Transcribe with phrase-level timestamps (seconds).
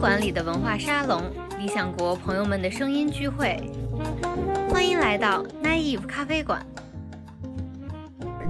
[0.00, 1.20] 馆里的文化沙龙，
[1.58, 3.60] 理想国朋友们的声音聚会，
[4.70, 6.64] 欢迎来到 Naive 咖啡馆。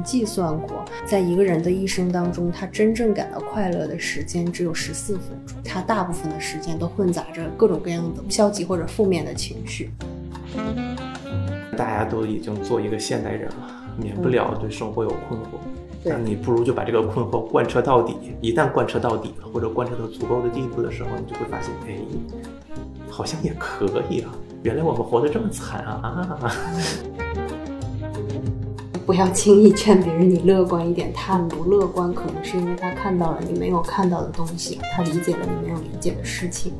[0.04, 9.90] 计算过，在一个人的一生当中，他真正感到快乐的时间只有十四分钟，他大部分的时间都混杂着各种各样的消极或者负面的情绪。
[11.76, 15.58] 大家都已经做一个现代人了，免不了对生活有困惑。
[16.08, 18.16] 对那你不如就把这个困惑贯彻到底。
[18.40, 21.98] 一旦贯彻到底，或者贯彻到足够的地步的时候，你就会发现，哎，
[23.08, 24.30] 好像也可以啊。
[24.62, 26.38] 原来我们活得这么惨啊！
[26.42, 26.52] 啊
[29.06, 36.72] 不要轻易劝别人你乐观一点，他不乐观，可能是因为他看到了你没有看到的东西，他理解了你没有理解的事情。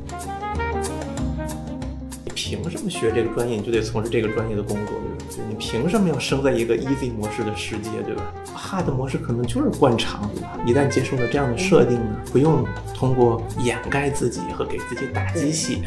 [2.23, 4.93] 你凭什么学这个专业，你就得从事这个专业的工作，
[5.47, 10.57] 你凭什么要生在一个 easy 模式的世界，对吧？hard 模式可能就是惯常，对吧？
[10.65, 15.77] 一旦接受了这样的设定呢，不用通过掩盖自己和给自己打鸡血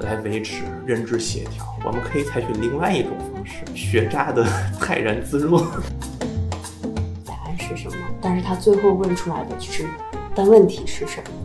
[0.00, 4.44] 来维持认知协调，我们可以采取另外一种方式，学渣的
[4.80, 5.60] 泰然自若。
[7.26, 7.96] 答案是什么？
[8.20, 9.86] 但是他最后问出来的是，
[10.34, 11.43] 但问题是什么？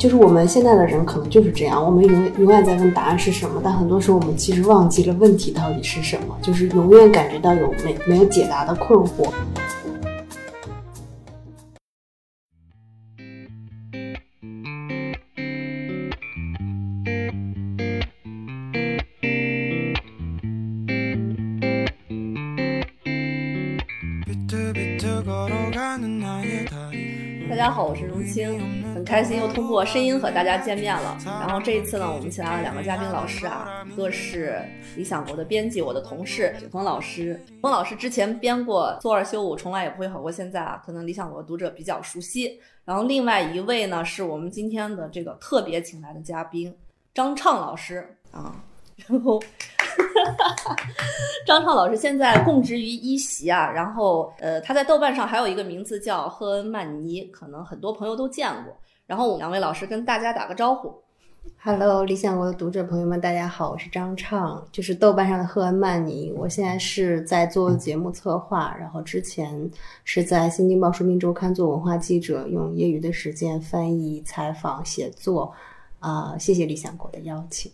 [0.00, 9.30] 就是我们现在的人可能就是这样，我们永远永远在问答案是什么，但很多时候我们其实忘记了问题到底是什么，就是永远感觉到有没没有解答的困惑。
[27.50, 31.18] 大家好，我是荣清，很开心又通过声音和大家见面了。
[31.24, 34.62] 然后这一次呢，我们请来了两个嘉宾老师啊，一个是
[34.94, 37.32] 理想国的编辑，我的同事雪峰老师。
[37.48, 42.60] 雪峰老师之前编过《做二休五》，从来也不会好过现在啊，可能理想国读者比较熟悉。
[42.84, 46.72] 然后另外一位呢，是我们今天的这个特别请来的嘉宾
[47.12, 48.54] 张畅老师啊，
[49.08, 49.42] 然后。
[51.46, 58.76] 张畅老师现在供职于一席啊，然后呃，他在豆瓣上还有一个名字叫赫恩曼尼，可能很多朋友都见过。
[59.10, 60.94] 然后我们两位老师跟大家打个招呼。
[61.60, 66.32] Hello，理想国的读者朋友们，大家好，我是张畅，就是豆瓣上的赫恩曼尼。
[66.36, 69.68] 我现在是在做节目策划，然后之前
[70.04, 75.52] 是在《新京报书评周刊》做文化记者，用业余的时间翻译、采访、写作。
[75.98, 77.72] 啊、谢谢理想国的邀请。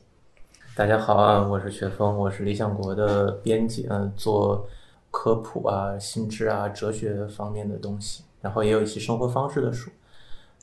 [0.74, 4.66] 大家好啊，我是雪峰，我是理想国的编辑，嗯，做
[5.10, 9.90] 科普啊、心智啊、哲学方面的东西，然后也有一些生活方式的书。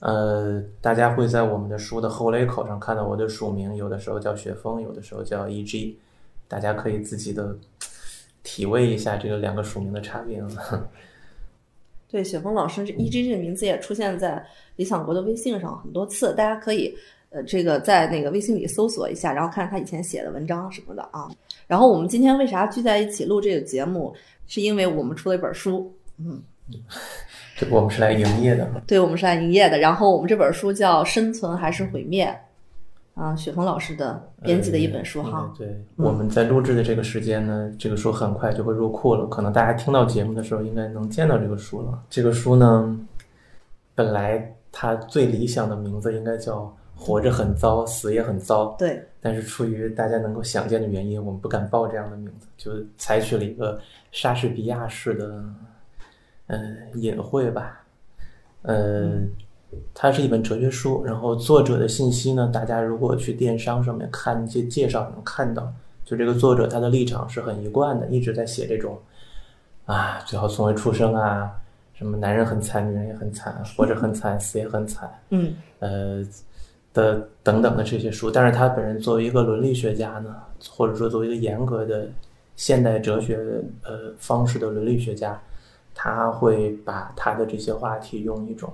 [0.04, 5.98] 呃，大家会在我们的书的后雷口上看到我的署名，有的时候叫雪峰，有的时候叫 E.G，
[6.46, 7.56] 大家可以自己的
[8.44, 10.90] 体味一下这个两个署名的差别啊。
[12.12, 16.94] 对，雪峰老师这 E.G 这个名字也出现在理想国的微信上很多次，大家可以
[17.30, 21.32] 呃这个在那个微信里搜索一下，然后看他以前写的文章什么的啊。
[21.66, 24.14] 然后我们今天为啥聚在一起录这个节目，
[24.48, 26.44] 是因为我们出了一本书，嗯，
[27.64, 29.78] 这个我们是来营业的，对，我们是来营业的。
[29.78, 32.36] 然后我们这本书叫《生存还是毁灭》，
[33.22, 35.54] 啊，雪峰老师的编辑的一本书嗯哈。
[35.58, 42.04] 对，我们在录制的这个时间呢，这个书很快就会入库了，可能大家听到节目的时候，应该能见到这个书了。
[42.10, 43.00] 这个书呢，
[43.96, 53.80] 本来它最理想的名字应该叫“活着很糟，死也很糟”，对，但是出于大家能够想见的原因，我们不敢报这样的名字，就采取了一个
[54.12, 55.42] 莎士比亚式的，
[56.48, 57.84] 嗯、隐晦吧，
[58.64, 59.12] 呃，
[59.94, 69.00] 它是一本哲学书，然后作者的信息呢，大家如果去电商上面看一些介绍，能看到，就这个作者他的立场是很一贯的，一直在写这种，
[69.86, 71.52] 啊，最好从未出生啊，
[71.94, 75.54] 什么男人很惨，女人也很惨，活着很惨，死也很惨，嗯。
[75.80, 76.26] 呃
[76.94, 80.36] 的等等的这些书，但是他本人作为一个伦理学家呢，
[80.70, 82.08] 或者说作为一个严格的
[82.56, 83.36] 现代哲学
[83.82, 85.42] 呃方式的伦理学家，
[85.94, 88.72] 他会把他的这些话题用一种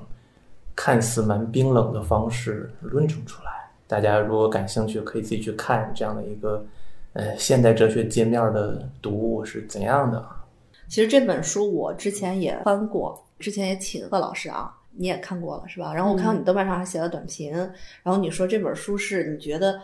[0.75, 3.49] 看似蛮冰冷的方式论证出来。
[3.87, 6.63] 大家如果感兴趣，可以自己去看这样的一个
[7.13, 10.45] 呃现代哲学界面的读物是怎样的啊。
[10.87, 15.93] 其实这本书我之前也翻过，之前也请贺老师啊，你也看过了是吧？
[15.93, 17.51] 然后我看到你豆瓣上还写了短评，
[18.03, 19.79] 然后你说这本书是你觉得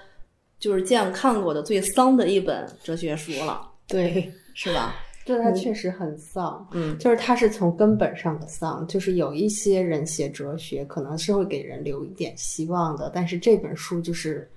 [0.57, 4.95] 就是见看过的最丧的一本哲学书了，对，是吧？
[5.25, 6.65] 对，他确实很丧。
[6.71, 14.47] 嗯就是他是从根本上的丧，就是有一些人写哲学可能是会给人留一点希望的，但是这本书就是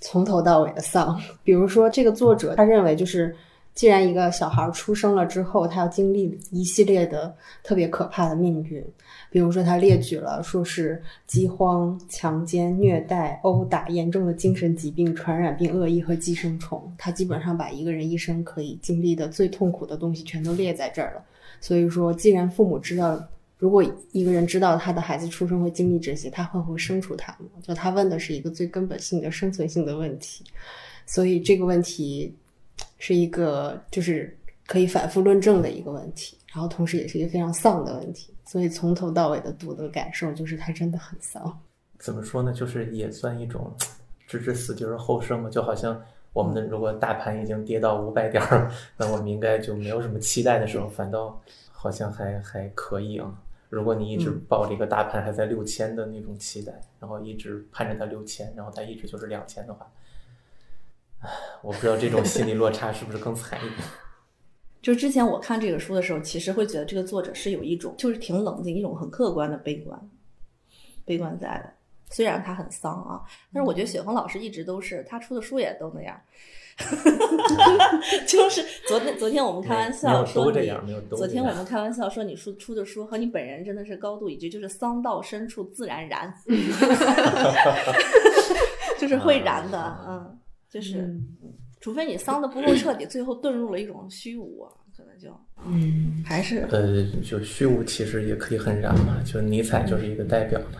[0.00, 1.20] 从头到尾的丧。
[1.44, 3.36] 比如说这个作者他认为就是
[3.74, 8.84] 既然一个小孩出生了之后，他要经历一系列的特别可怕的命运，
[9.32, 21.24] 比如说他列举了说是饥荒、强奸、虐待、殴打、严重的精神疾病、传染病、恶意和寄生虫，他基本上把一个人一生可以经历的最痛苦的东西全都列在这儿了。
[21.60, 23.20] 所以说，既然父母知道，
[23.58, 23.82] 如果
[24.12, 27.48] 一个人知道他的孩子出生会经历这些，他会不会生出他吗？
[27.62, 30.44] 就他问的是一个最根本性的生存性的问题，
[31.06, 32.34] 所以这个问题。
[32.98, 41.58] 是一个就是可以反复论证的一个问题，然后同时也是一个非常丧的问题，所以从头到尾的读的感受就是它真的很丧。
[41.98, 42.52] 怎么说呢？
[42.52, 43.72] 就是也算一种
[44.26, 45.98] 置之死地而后生嘛，就好像
[46.34, 51.40] 我们的如果大盘已经跌到五百点儿，那我们应该就没有什么期待的时候，反倒
[51.70, 53.32] 好像还还可以啊。
[53.70, 59.90] 如果你一直抱着一个大盘还在六千的那种期待，然后一直盼着它六千，然后它一直就是两千的话。
[61.62, 63.88] 我不知道这种心理落差是不是更惨一点。
[64.82, 70.10] 就之前我看这个书的时候，其实会觉得这个作者是有一种就是挺冷静、一种很客观的悲观，
[71.04, 71.72] 悲观在的。
[72.10, 73.22] 虽然他很丧啊，
[73.54, 76.20] 但是我觉得雪峰老师一直都是他出的书也都那样。
[78.26, 80.68] 就是昨天昨天我们开玩笑说你，
[81.10, 86.34] 昨天我们开玩笑说你出出的书和你本人真的是高度一致，就是丧到深处自然燃，
[88.98, 90.36] 就是会燃的，嗯。
[90.68, 91.16] 就是，
[91.82, 94.64] 除非你丧的不够彻底，最后遁入了一种虚无，
[94.96, 95.36] 可能就，
[95.66, 99.16] 嗯，还是呃，就虚无其实也可以很燃嘛。
[99.24, 100.78] 就尼采就是一个代表嘛，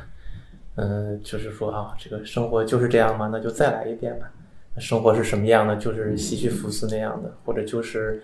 [0.76, 4.30] 嗯，就是说啊，这个生活就是这样嘛，那就再来一遍吧。
[4.78, 5.74] 生活是什么样的？
[5.74, 8.22] 就是西西弗斯那样的，或者就是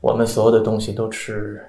[0.00, 1.64] 我们所有的东西都是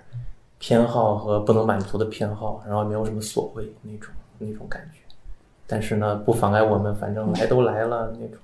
[0.57, 4.99] 偏好和不能满足的偏好，然后没有什么所谓那种那种感觉。
[5.67, 8.37] 但是呢，不妨碍我们，反正来都来了那种。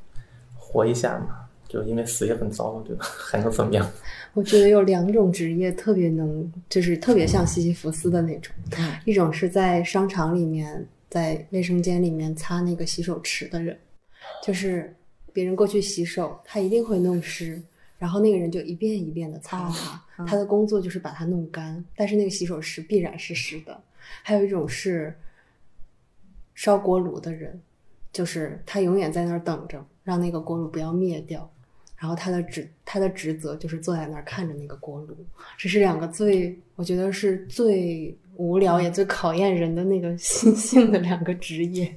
[0.59, 1.36] 活一下嘛，
[1.67, 3.05] 就因为死也很糟嘛，对吧？
[3.17, 3.89] 还能怎么样？
[4.33, 8.55] 我觉得有两种职业特别能，就是特别像西西弗斯的那种。
[9.05, 13.77] 一种是在商场里面，在卫生间里面擦那个洗手池的人，
[14.43, 14.95] 就是
[15.33, 17.61] 别人过去洗手，他一定会弄湿，
[17.97, 19.69] 然后那个人就一遍一遍的擦
[20.15, 23.81] 它，他的工作就是把它弄干，但是那个洗手池必然是湿的。
[24.23, 25.13] 还有一种是
[26.55, 27.59] 烧锅炉的人，
[28.13, 29.85] 就是他永远在那儿等着。
[30.03, 31.51] 让那个锅炉不要灭掉，
[31.97, 35.17] 然后他的职他的职责就是坐在那儿看着那个锅炉。
[35.57, 41.93] 这是两个最我觉得是最无聊也最考验人的那个 心性的两个职业。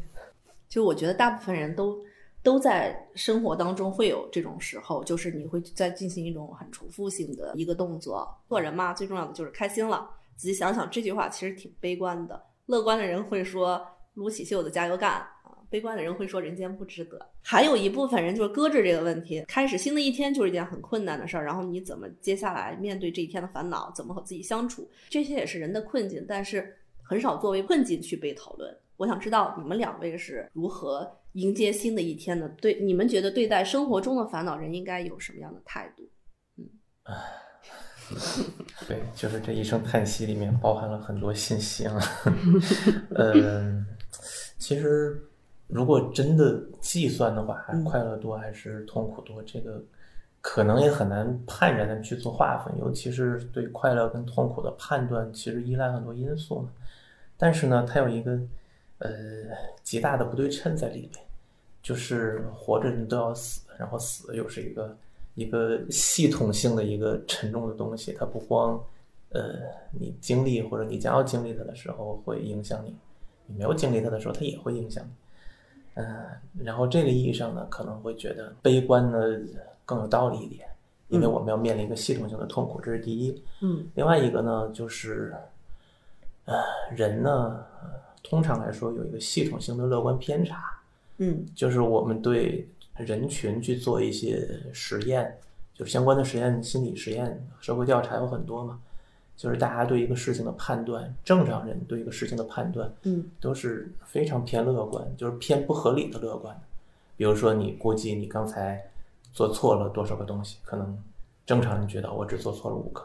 [0.68, 1.98] 就我觉得大部分人都
[2.42, 8.26] 都在生活当中会有这种时候，就是你会在进行一种很重复性的一个动作。
[8.48, 10.08] 做人嘛，最重要的就是开心了。
[10.36, 12.42] 仔细想想，这句话其实挺悲观的。
[12.66, 15.22] 乐观的人会说：“撸起袖子加油干。”
[15.70, 28.76] 悲观的人会说人间不值得，还有一部分人就是搁置这个问题，开始新的一天就是一件很困难的事儿，然后你怎么接下来面对这一天的烦恼，怎么和自己相处，这些也是人的困境，但是很少作为困境去被讨论。
[28.96, 32.48] 我想知道你们两位是如何迎接新的一天的？
[32.60, 36.02] 对，你们觉得对待生活中的烦恼，人应该有什么样的态度？
[37.04, 37.14] 嗯，
[38.88, 41.96] 对，就是这一声叹息里面包含了很多信息啊。
[43.14, 43.86] 嗯，
[44.58, 45.29] 其实。
[45.72, 49.42] 如果真的计算的话，快乐多还是痛苦多？
[49.44, 49.82] 这个
[50.40, 56.66] 可能也很难判然的去做划分，尤其是对快乐跟痛苦的判断，其实依赖很多因素
[57.36, 58.38] 但是呢，它有一个
[58.98, 59.08] 呃
[59.82, 61.24] 极大的不对称在里面，
[61.82, 64.96] 就是活着人都要死，然后死又是一个
[65.34, 68.12] 一个系统性的一个沉重的东西。
[68.12, 68.82] 它不光
[69.30, 69.54] 呃
[69.92, 72.94] 你经历或者你将要经历它的时候会影响你，
[73.46, 75.10] 你没有经历它的时候，它也会影响你。
[75.94, 76.06] 嗯，
[76.64, 79.18] 然后这个意义上呢，可能会觉得悲观呢
[79.84, 80.68] 更有道理一点，
[81.08, 83.42] 因为我们要面临一个系统性的痛苦，这是第一。
[83.60, 85.34] 嗯，另外一个呢，就是，
[86.44, 86.54] 呃，
[86.94, 87.64] 人呢，
[88.22, 90.62] 通常来说有一个系统性的乐观偏差。
[91.18, 95.38] 嗯，就是我们对人群去做一些实验，
[95.74, 98.80] 就是相关的实验、心理实验、社会调查有很多嘛。
[99.40, 106.54] 就是大家对一个事情的判断，正常人对一个事情的判断，嗯，都是非常偏乐观，就是偏不合理的乐观。
[107.16, 108.84] 比如说，你估计你刚才
[109.32, 110.94] 做错了多少个东西，可能
[111.46, 113.02] 正常人觉得我只做错了五个，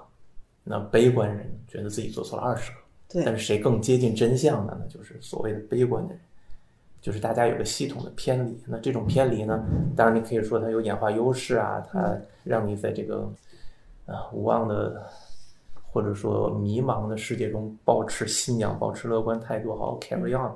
[0.65, 2.77] 那悲观人觉得自己做错了二十个。
[3.07, 3.23] 对。
[3.23, 4.77] 但是谁更接近真相呢？
[4.77, 6.19] 那就是所谓的悲观的人，
[6.99, 8.61] 就是大家有个系统的偏离。
[8.67, 9.63] 那这种偏离呢，
[9.95, 12.13] 当然你可以说它有演化优势啊，它
[12.43, 13.31] 让你在这个
[14.05, 15.09] 啊无望的。
[15.95, 20.53] 或者说迷茫的世界中保持信仰、保持乐观态度，好好 carry on。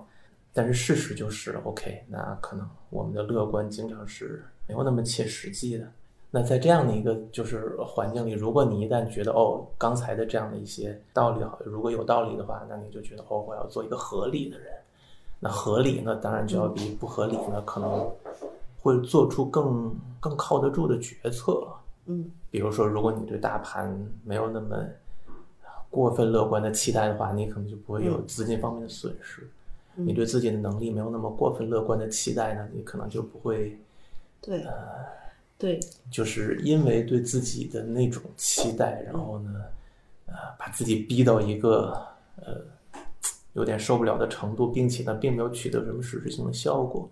[0.51, 5.87] 但是事实就是，OK，那可能我们的乐观经常是没有那么切实际的。
[6.29, 14.73] 那在这样的一个就是环境里，如果你一旦觉得哦，刚才的这样的一些道理好，如果有道理的话，那你就觉得哦，我要做一个合理的人。
[15.39, 18.11] 那合理呢，当然就要比不合理呢，可能
[18.81, 21.65] 会做出更更靠得住的决策。
[22.07, 23.89] 嗯，比如说，如果你对大盘
[24.25, 24.75] 没有那么
[25.89, 29.47] 过分乐观的期待的话，你可能就不会有资金方面的损失。
[29.95, 33.77] 你对自己的能力没有那么过分乐观的期待呢，你可能就不会。
[34.39, 34.65] 对，
[35.57, 35.79] 对，
[36.09, 39.49] 就是因为对自己的那种期待，然后呢，
[40.27, 41.91] 呃，把自己逼到一个
[42.37, 42.61] 呃
[43.53, 47.09] 有点受不了的程度，并且呢，并没有取得什么实质性的效果，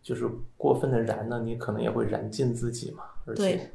[0.00, 3.02] 就是过分的燃呢，你可能也会燃尽自己嘛。
[3.26, 3.72] 而且，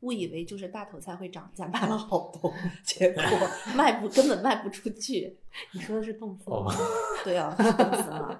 [0.00, 2.52] 误以为就是大头菜会涨价，买了好多，
[2.84, 3.22] 结果
[3.76, 5.36] 卖不根本卖不出去。
[5.72, 6.72] 你说的是动词吗，
[7.24, 8.38] 对啊，是动词啊。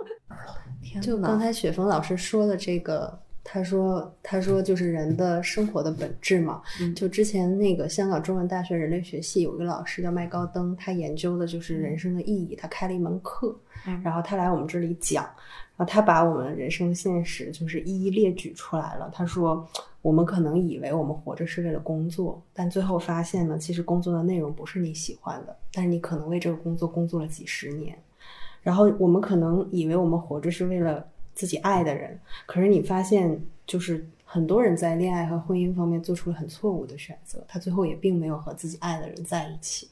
[0.82, 3.18] 天就刚才雪峰老师说的这个。
[3.50, 6.60] 他说：“他说就是人的生活的本质嘛。
[6.94, 12.54] 就之前那个香港中文大学人类学系有一个老师叫麦高登，他研究的就是人生的意义。
[12.54, 13.58] 他开了一门课，
[14.04, 15.26] 然后他来我们这里讲，
[15.78, 19.08] 然后他把我们人生现实就是一一列举出来了。
[19.14, 19.66] 他说，
[20.02, 27.96] 我们可能以为我们活着是为了工作，但最后发现呢，其实工作的内容不是你喜欢的，但是你可能为这个工作工作了几十年。
[28.60, 31.02] 然后我们可能以为我们活着是为了。”
[31.38, 39.88] 自己爱的人，可是你发现，就是很多人在恋爱和婚姻方面做出了很错误的选择，他最后也并没有和自己爱的人在一起。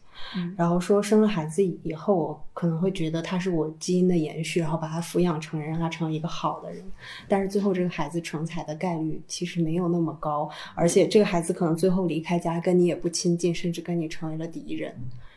[0.56, 6.84] 然后说生了孩子以后，我可能会觉得他是我基因的延续，然后把他抚养成人，让他成为一个好的人。
[7.28, 14.94] 但是最后这个孩子成才的概率其实没有那么高，而且这个孩子可能最后离开家，跟你也不亲近，甚至跟你成为了敌人。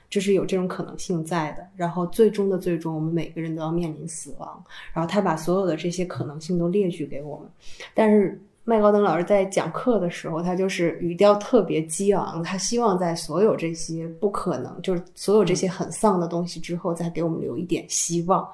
[0.10, 4.64] 这是有这种可能性在的，然后最终的最终，我们每个人都要面临死亡。
[4.92, 7.48] 然后他把所有的这些可能性都列举给我们，
[7.94, 18.48] 但是麦高登老师在讲课的时候，他就是语调特别激昂，他希望在所有这些不可能，就是所有这些很丧的东西之后，再给我们留一点希望。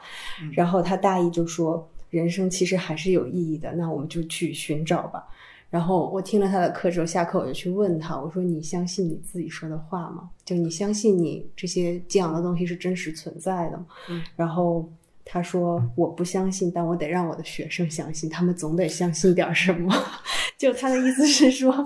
[0.53, 5.21] 然后他大意就说，人生其实还是有意义的，那我们就去寻找吧。
[5.69, 10.29] 然后我听了他的课之后，下课我就去问他，我说：“你相信你自己说的话吗？
[10.45, 14.23] 就你相信你这些激昂的东西是真实存在的吗？”嗯。
[14.37, 14.89] 然后
[15.25, 19.91] 他说：“我不相信，但我得让我的学生相信，他们总得相信点什么。
[20.55, 21.85] ”就他的意思是说，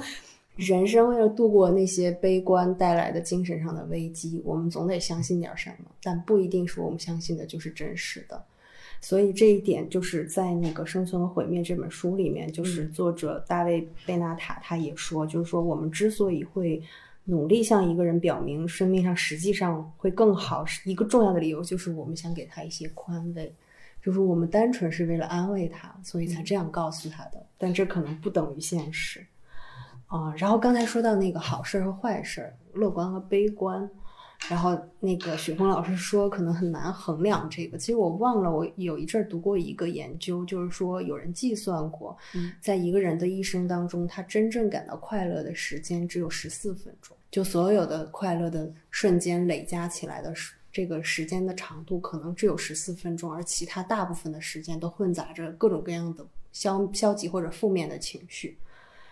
[0.58, 8.44] 人生为了度过那些悲观带来的精神上的危机，我们总得相信点什么，但不一定说我们相信的就是真实的。
[9.02, 16.84] 所以这一点就是在那个《生存和毁灭》这本书里面，就是作者大卫贝纳塔他也说，就是说我们之所以会
[17.30, 23.54] 努力向一个人表明生命上实际上会更好，是一个重要的理由，就是我们想给他一些宽慰，
[24.04, 27.46] 就是我们单纯是为了安慰他，所以才这样告诉他的。
[27.58, 29.24] 但这可能不等于现实
[30.08, 30.34] 啊。
[30.36, 33.88] 然后刚才说到那个好事和坏事，乐观和悲观。
[34.48, 37.78] 然后那个雪峰老师说，可能很难衡量这个。
[37.78, 42.18] 其实我忘了，我有一阵儿读过一个研究，就是说有人计算过，
[42.60, 47.16] 在一个人的一生当中，他真正感到快乐的时间只有十四分钟。
[47.30, 58.58] 就所有的快乐的瞬间累加起来的时，这个时间的长度可能只有十四分钟，而其他大部分的时间都混杂着各种各样的消消极或者负面的情绪。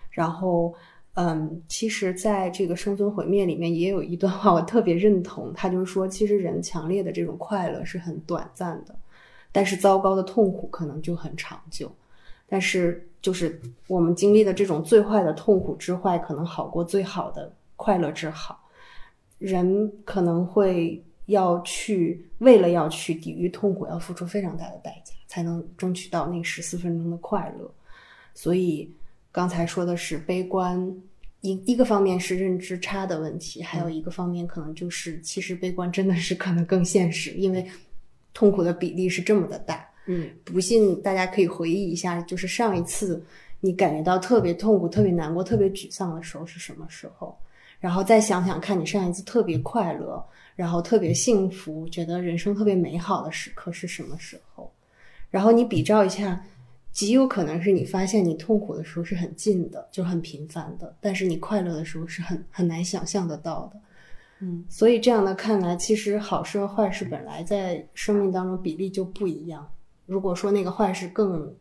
[0.10, 0.74] 然后。
[1.20, 5.52] 嗯，其实，在这个生存毁灭里面，也有一段话我特别认同。
[5.52, 8.96] 他就是说，其实人强烈的这种快乐是很短暂的，
[9.52, 11.92] 但是糟糕的痛苦可能就很长久。
[12.48, 18.64] 但是，就是我们经历的这种最坏的痛苦之坏，可能好过最好的快乐之好。
[19.40, 27.68] 人可能会要去，为了要去抵御痛苦，要付出非常大的代价，才能争取到那十四分钟的快乐。
[28.36, 28.94] 所以。
[29.38, 30.92] 刚才说的是悲观，
[31.42, 37.64] 一一个方面是认知差的问题，还有一个方面可能就是其实悲观真的是可能更现实，因为
[38.34, 39.88] 痛苦的比例是这么的大。
[40.08, 43.24] 嗯，不信大家可以回忆一下，就是上一次
[43.60, 47.38] 你感觉到特别痛苦、特别难过、特别沮丧的时候是什么时候？
[47.80, 50.26] 然后再想想看你上一次特别快乐、
[50.56, 54.74] 然后特别幸福、觉得人生特别美好的时刻是什么时候？
[55.30, 56.44] 然后你比照一下。
[56.98, 63.80] 极有可能是你发现你痛苦的时候是很近的，就很频繁的，但是你快乐的时候是很很难想象得到的。
[64.40, 69.72] 嗯，所以这样的看来，其实好事和坏事本来在生命当中比例就不一样。
[70.08, 71.54] 如果说那个坏事更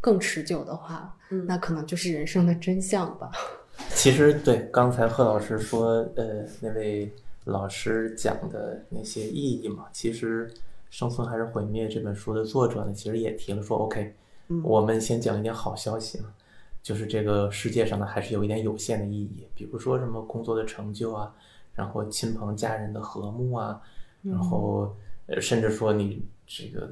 [0.00, 3.30] 更持久的话，嗯，那可能就是人生的真相吧。
[3.92, 7.12] 其实对刚才贺老师说，呃，那位
[7.44, 10.48] 老师讲的那些意义嘛，其实
[10.88, 14.14] 《生存还是毁灭》这本书的作者呢，其实也提了说，OK。
[14.62, 16.24] 我们先讲一点好消息啊，
[16.82, 21.34] 就是这个世界上呢还是有一点有限的意义，比如说什么工作的成就啊，
[21.74, 23.80] 然后亲朋家人的和睦啊，
[24.22, 24.94] 然后
[25.26, 26.90] 呃甚至说你这个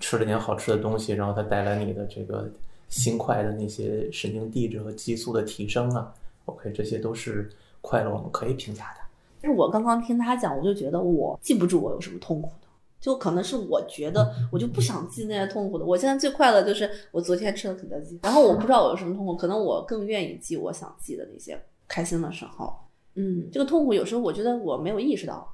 [0.00, 2.50] 吃了点好吃的东西，然后它带来你的这个
[2.88, 6.12] 心快的那些神经递质和激素的提升啊
[6.46, 7.50] ，OK，这些都是
[7.80, 9.00] 快乐我们可以评价的。
[9.40, 12.67] 但是我刚刚听他讲，我就觉得我记不住我有什么痛苦的，
[13.00, 15.84] 就可能是我觉得我就不想记那些痛苦的。
[15.84, 22.72] 我现在最快乐就是我昨天吃了肯德基，然后我不知道我有什么痛苦，可能我更愿意记我想记的那些开心的时候。
[23.14, 25.52] 嗯，这个痛苦有时候我觉得我没有意识到，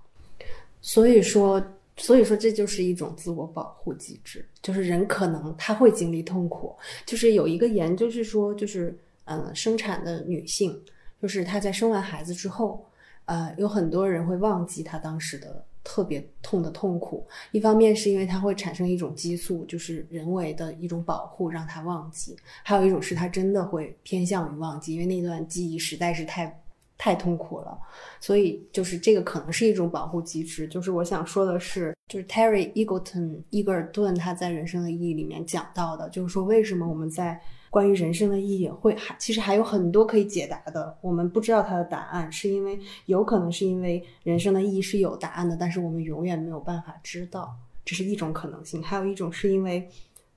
[0.81, 1.63] 所以说，
[1.97, 10.79] 所以说这就是一种自我保护机制，就是人可能他会经历痛苦，就是有一个研究是说，就是嗯、生产的女性，
[11.23, 12.85] 就是她在生完孩子之后，
[13.25, 17.25] 呃，有很多人会忘记她当时的特别痛的痛苦。
[17.53, 26.62] 一方面是因为它会产生一种激素，就是人为的一种保护，让她忘记；还有一种是他真的会偏向于忘记，因为那段记忆实在是太
[26.97, 27.79] 太痛苦了。
[28.19, 30.67] 所以就是这个可能是一种保护机制。
[30.67, 37.38] 就是我想说的是，就是 Terry Eagleton 伊格尔顿他在《人生的意义》里面讲到的，就是说为什么我们在
[37.75, 47.52] 关于人生的意义会还其实还有很多可以解答的，我们不知道它的答案，是因为有可能是因为人生的意义是有答案的，但是我们永远没有办法知道，
[47.85, 48.81] 这是一种可能性。
[48.81, 49.88] 还有一种是因为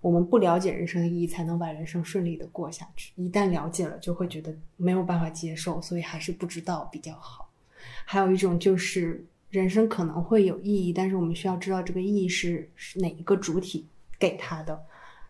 [0.01, 3.13] 我们不了解人生的意义，才能把人生顺利的过下去。
[3.17, 7.47] 一旦了解了，就会觉得没有办法接受，所以还是不知道比较好。
[8.03, 13.85] 还有一种就是人生可能会有意义，但是我们需要知道这个意义是是哪一个主体
[14.17, 14.83] 给他的。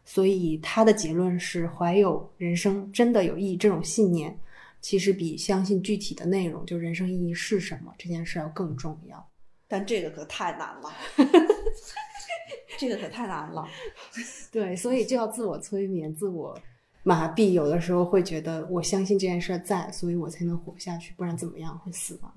[0.09, 4.39] 所以他的结论是，怀有人生真的有意义这种信念，
[4.79, 9.29] 其实比相信具体的内容，就人生意义是什么这件事要更重要。
[9.67, 10.95] 但这个可太难了，
[12.79, 13.67] 这个可太难了。
[14.49, 16.57] 对，所以就要自我催眠、自我
[17.03, 17.51] 麻痹。
[17.51, 22.33] 有的时候会觉得，我相信这件事儿在，所以我才能活下去，不然怎么样会死亡？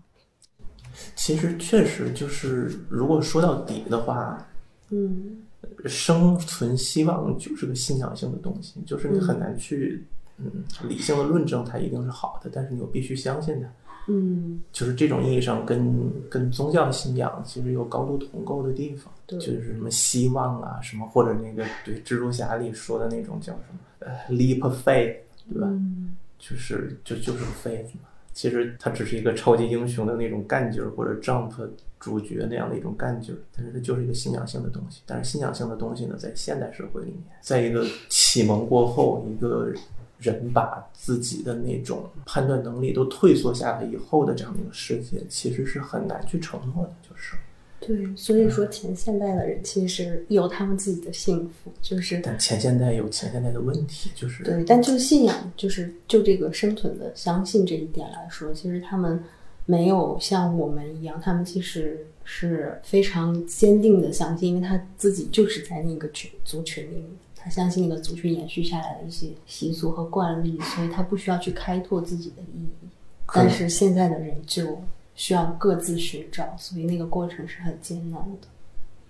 [1.14, 4.44] 其实确实就是，如果说到底的话，
[4.88, 5.46] 嗯
[5.86, 10.04] 生存希望就是个信仰性的东西，就是你很难去
[10.38, 10.50] 嗯
[10.88, 13.68] 理性的论证它一定是好的，但是你又必须相信它。
[14.08, 25.16] 嗯，就是这种意义上跟跟宗教信仰其实有高度同构的地方，对就是什么希望啊，什么或者那个对蜘蛛侠里说的那种叫什么呃 leap of faith，
[25.52, 25.68] 对吧？
[25.68, 28.08] 嗯就是就就是 faith 嘛。
[28.32, 31.50] 其实他只是一个超级英雄的那种干劲儿，或者 jump
[31.98, 35.02] 主角那样的一种干劲儿，但是它就是一个信仰性的东西。
[35.04, 39.70] 但是信仰性的东西呢，在现代社会里面，在一个启蒙过后，一个
[40.18, 47.36] 人把自己的那种判断能力都退缩下来以后的这样的一个世界，其实是很难去承诺的，就是。
[47.80, 59.18] 对，所以说前现代的人其实有他们自己的幸福，就是但前现代有前现代的问题，就是对，但就信仰，就是就这个生存的相信这一点来说，其实他们
[59.64, 72.88] 没有像我们一样，他们其实是非常坚定的相信，因为他自己就是在那个群族群里面，他相信那个族群延续下来的一些习俗和惯例，所以他不需要去开拓自己的意义。
[73.32, 74.78] 但是现在的人就
[75.20, 78.48] 需要各自寻找，所以那个过程是很艰难的。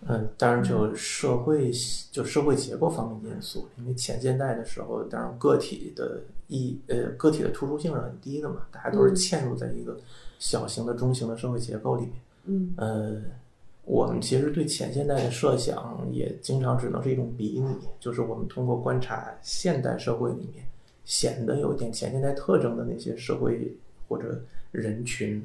[0.09, 1.71] 嗯，当然就社会
[2.11, 9.97] 就社会结构方面因素，因为前现代的时候，当然个体的意呃个体的突出性是很低的嘛，大家都是嗯嵌入在一个
[10.41, 12.13] 小型的中型的社会结构里面。
[12.47, 13.23] 嗯呃，
[13.85, 20.65] 我们其实对前现代的设想也经常只能是一种比拟，就是我们通过观察现代社会里面
[21.05, 23.77] 显得有点前现代特征的那些社会
[24.09, 24.43] 或者
[24.73, 25.41] 人群，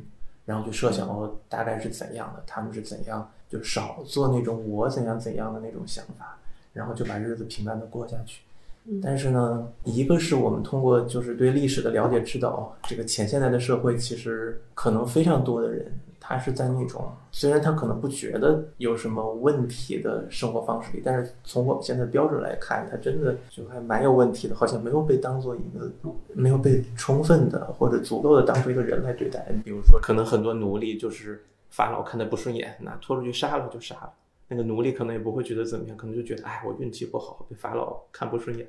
[0.46, 6.38] 然后就设想哦大概是怎样的，他们是怎样，就少做那种我怎样怎样的那种想法，
[6.74, 8.42] 然后就把日子平淡的过下去。
[8.88, 15.92] 嗯但是呢，一个是我们通过就是对历史的了解知道，哦这个前现代的社会其实可能非常多的人，
[16.28, 25.92] 他是在那种虽然他可能不觉得有什么问题的生活方式里，但是从我们现在标准来看，他真的就还蛮有问题的，好像没有被当做一个
[26.34, 29.46] 没有被充分的或者足够的当做一个人来对待。
[29.64, 34.12] 比如说，可能很多奴隶就是法老看他不顺眼，那拖出去杀了就杀了。
[34.48, 38.66] 那个奴隶可能也不会觉得怎么样，可能就觉得，哎，我运气不好，被法老看不顺眼。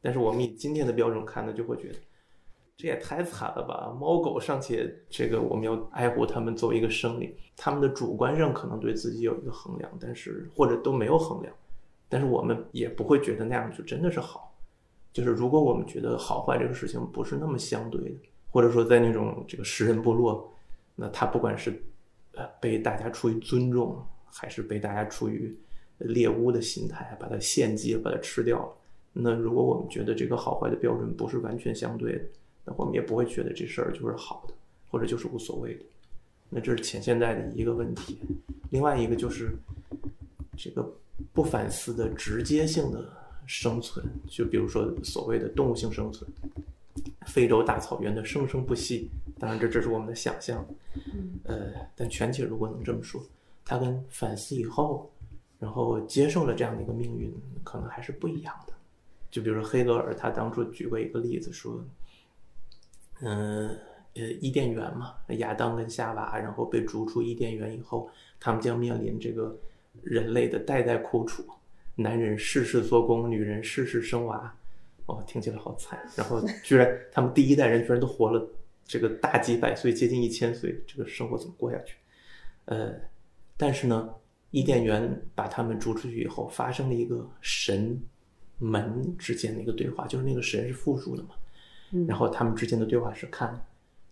[0.00, 1.94] 但是我们以今天的标准看呢，就会觉得
[2.78, 3.92] 这也太惨了吧！
[4.00, 11.52] 猫狗尚且这个我们要爱护它们作为一个生灵，它们的主观上可能对自己有一个衡量，但是或者都没有衡量，
[12.08, 14.56] 但是我们也不会觉得那样就真的是好。
[15.12, 18.16] 就是如果我们觉得好坏这个事情不是那么相对的，
[18.48, 20.48] 或者说在那种这个食人部落，
[20.94, 21.82] 那他不管是
[22.34, 25.52] 呃被大家出于尊重，还是被大家出于
[25.98, 28.72] 猎物的心态把它献祭，把它吃掉了，
[29.14, 32.24] 那如果我们觉得这个好坏的标准不是完全相对的，
[32.68, 34.52] 那我们也不会觉得这事儿就是好的，
[34.90, 35.84] 或者就是无所谓的。
[36.50, 38.18] 那这是前现代的一个问题。
[38.68, 39.56] 另外一个就是
[40.54, 40.86] 这个
[41.32, 43.10] 不反思的直接性的
[43.46, 46.30] 生存，就比如说所谓的动物性生存，
[47.26, 49.08] 非洲大草原的生生不息。
[49.38, 50.66] 当然，这只是我们的想象。
[51.44, 53.22] 呃，但全体如果能这么说，
[53.64, 55.10] 它跟反思以后，
[55.58, 57.32] 然后接受了这样的一个命运，
[57.64, 58.72] 可能还是不一样的。
[59.30, 61.84] 就比如说黑格尔，他当初举过一个例子说，
[63.20, 63.68] 嗯，
[64.14, 69.56] 呃，伊甸园嘛，亚当跟夏娃，然后被逐出伊甸园以后，他们将面临这个
[70.02, 71.44] 人类的代代苦楚，
[71.94, 74.54] 男人世世做工，女人世世生娃，
[75.06, 75.98] 哦，听起来好惨。
[76.16, 78.48] 然后居然他们第一代人居然都活了。
[78.90, 81.96] 这个大几百岁，接近一千岁，这个生活怎么过下去？
[82.64, 82.94] 呃，
[83.54, 84.08] 但是呢，
[84.50, 88.00] 伊甸园把他们逐出去以后，发生了一个神
[88.56, 91.34] 门之间的一个对话，就是那个神是复数的嘛，
[92.06, 93.64] 然后他们之间的对话是看，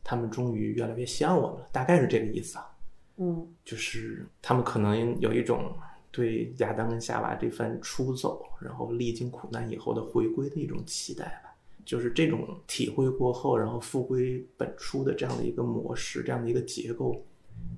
[0.03, 2.71] 他们终于越来越像我们了，大概是这个意思啊。
[3.17, 5.75] 嗯，就是他们可能有一种
[6.11, 11.55] 对亚当跟夏娃这番出走，然后历经苦难以后的回归的一种期待吧。
[11.85, 17.25] 就是这种体会过后，然后复归本初的这样的一个模式，这样的一个结构，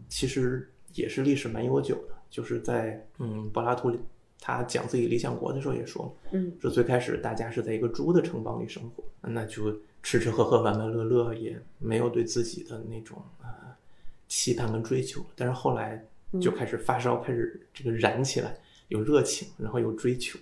[0.09, 2.15] 其实也是历史蛮悠久的。
[2.31, 3.95] 就是在嗯，柏拉图
[4.41, 13.49] 他讲自己理想国的时候也说，嗯，说最开始大家是在一个猪的城邦里生活，那就吃吃喝喝玩玩乐乐，也没有对自己的那种呃
[14.29, 15.25] 期盼跟追求。
[15.35, 16.03] 但是后来
[16.41, 18.57] 就开始发烧，开始这个燃起来，
[18.89, 20.39] 有热情，然后有追求，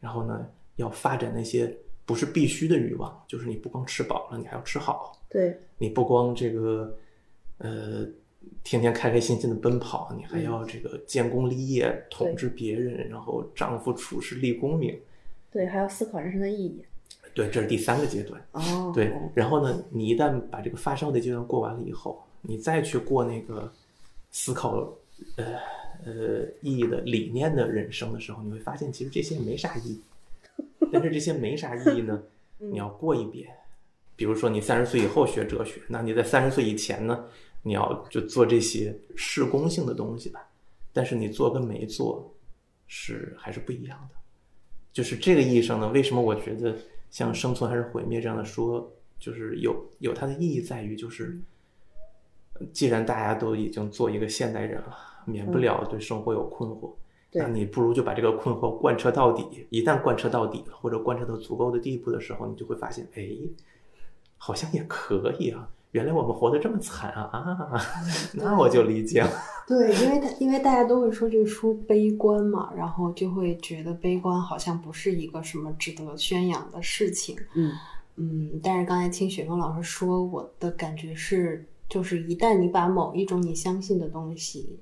[0.00, 1.76] 然后呢要发展那些。
[2.06, 5.16] 不是必须的欲望，就是你不光吃饱了，你还要吃好。
[5.28, 6.92] 对，你不光这个，
[7.58, 8.04] 呃，
[8.64, 15.00] 天天开开心心的奔跑，你还要这个建功立业，统治别人，然后丈夫处事立功名。
[15.52, 16.84] 对，还要思考人生的意义。
[17.34, 18.40] 对，这是第三个阶段。
[18.52, 18.92] 哦。
[18.94, 23.72] 对，然后呢，你一旦把这个发烧的阶段过完了以后，你再去过那个
[24.30, 24.92] 思考，
[25.36, 25.44] 呃
[26.04, 30.00] 呃意义的理念的人生的时候，你会发现，其实这些没啥意义。
[30.92, 32.20] 但是这些没啥意义呢，
[32.58, 33.48] 你要过一遍。
[34.16, 37.24] 比如说你三十岁以后学哲学，那你在三十岁以前呢，
[37.62, 40.46] 你要就做这些事功性的东西吧。
[40.92, 42.34] 但是你做跟没做
[42.86, 44.16] 是还是不一样的。
[44.92, 46.76] 就是这个意义上呢，为什么我觉得
[47.10, 51.38] 像生存还是毁灭这样的说，就是有有它的意义在于，就是
[52.72, 54.96] 既然大家都已经做一个现代人了，
[55.26, 56.94] 免不了对生活有困惑。
[57.32, 59.66] 那你不如就把这个困惑贯彻到底。
[59.70, 63.28] 一旦贯彻到底，或者贯彻到足够的地步的时候，你就会发现，哎，
[64.36, 65.70] 好像也可以啊。
[65.92, 67.30] 原来我们活得这么惨啊！
[67.32, 67.80] 啊，
[68.34, 69.30] 那我就理解了。
[69.66, 77.36] 对，因为因为大家都会说这个书悲观嘛，然后就会觉得悲观好像不是一个什么值得宣扬的事情。
[77.54, 77.72] 嗯
[78.16, 84.78] 嗯，但是刚才听雪峰老师说，我的感觉是，就是一旦你把某一种你相信的东西。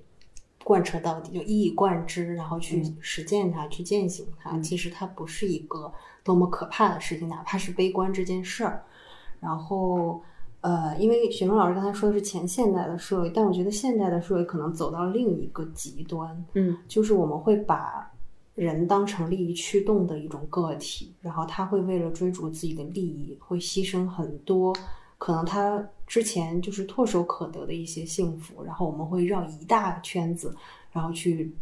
[0.64, 4.58] 贯彻到底，就一以贯之，然后去实践它，去践行它。
[4.58, 5.90] 其实它不是一个
[6.22, 8.84] 多么可怕的事情，哪怕是悲观这件事儿。
[9.40, 10.20] 然后，
[10.60, 18.10] 呃，因为雪峰老师刚才说的是前现代的社会，但我觉得现代的社会可能走到另一个极端，嗯，就是我们会把
[18.54, 24.74] 人当成利益驱动的一种个体，然后他会为了追逐自己的利益，会牺牲很多。
[25.16, 30.54] 可能他之前就是唾手可得的一些幸福，然后我们会绕一大圈子，
[30.92, 31.52] 然后去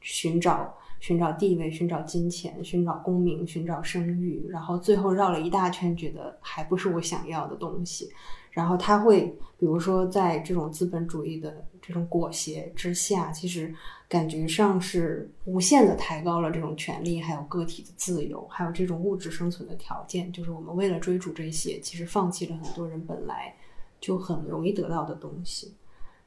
[0.00, 8.10] 寻找寻找地位、寻找金钱、寻找功名、寻找声誉，然后最后绕了一大圈，觉得还不是我想要的东西。
[8.50, 13.74] 然后他会，比如说在这种资本主义的这种裹挟之下，其实。
[14.08, 20.32] 感觉上是无限的抬高了这种权利，还有个体的自由，还有这种物质生存的条件。
[20.32, 23.54] 就是我们为了追逐这些，其实放弃了很多人本来
[24.00, 25.74] 就很容易得到的东西。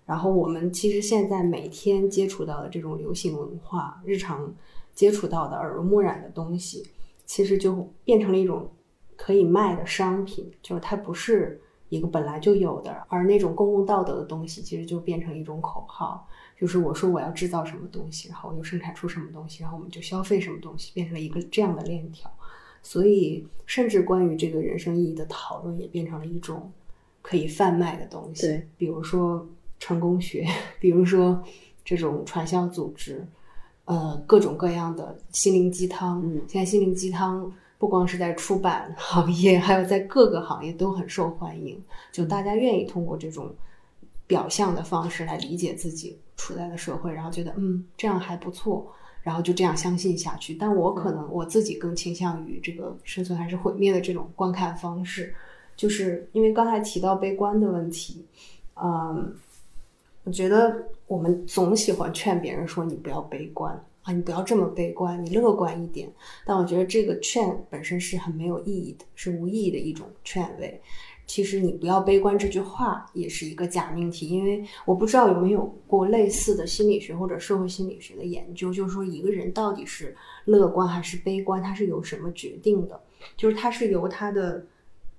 [0.05, 4.53] 然后我们其实现在每天接触到的这种流行文化，日常
[4.93, 6.85] 接触到的耳濡目染的东西，
[7.25, 8.69] 其实就变成了一种
[9.15, 16.27] 可以卖的商品，就是它不是一个本来就有的，而那种公共道德的东西，其实就变成一种口号。
[16.59, 22.31] 就是我说我要制造什么东西，然后我就生产出什么东西，然后我们就消费什么东西，变成了一个这样的链条。
[22.83, 26.71] 所以，甚至关于这个人生意义的讨论，也变成了一种
[27.21, 28.47] 可以贩卖的东西。
[28.47, 29.47] 对，比如说
[29.81, 30.47] 成功学，
[30.79, 31.43] 比如说
[31.83, 33.27] 这种传销组织，
[33.83, 36.21] 呃，各种各样的心灵鸡汤。
[36.23, 41.77] 嗯，现在心灵鸡汤不光是在出版行业，还有在各个行业都很受欢迎。
[42.13, 43.53] 就大家愿意通过这种
[44.25, 46.17] 表象的方式来理解自己。
[46.37, 48.91] 处在的社会，然后觉得嗯这样还不错，
[49.21, 50.55] 然后就这样相信下去。
[50.55, 55.35] 但我可能我自己更倾向于这个生存还是毁灭的这种观看方式，
[55.75, 58.25] 就是因为刚才提到悲观的问题，
[58.73, 59.31] 嗯，
[60.23, 66.11] 我觉得我们总喜欢劝别人说你不要悲观啊，你不要这么悲观，你乐观一点。
[66.45, 70.79] 但我觉得这个劝本身是很没有意义的，是无意义的一种劝慰。
[71.27, 82.99] 其实你不要悲观这句话也是一个假命题，因为我不知道有没有过类似的心理学或者社会心理学的研究，就是说一个人到底是乐观还是悲观，他是由什么决定的？
[83.37, 84.65] 就是他是由他的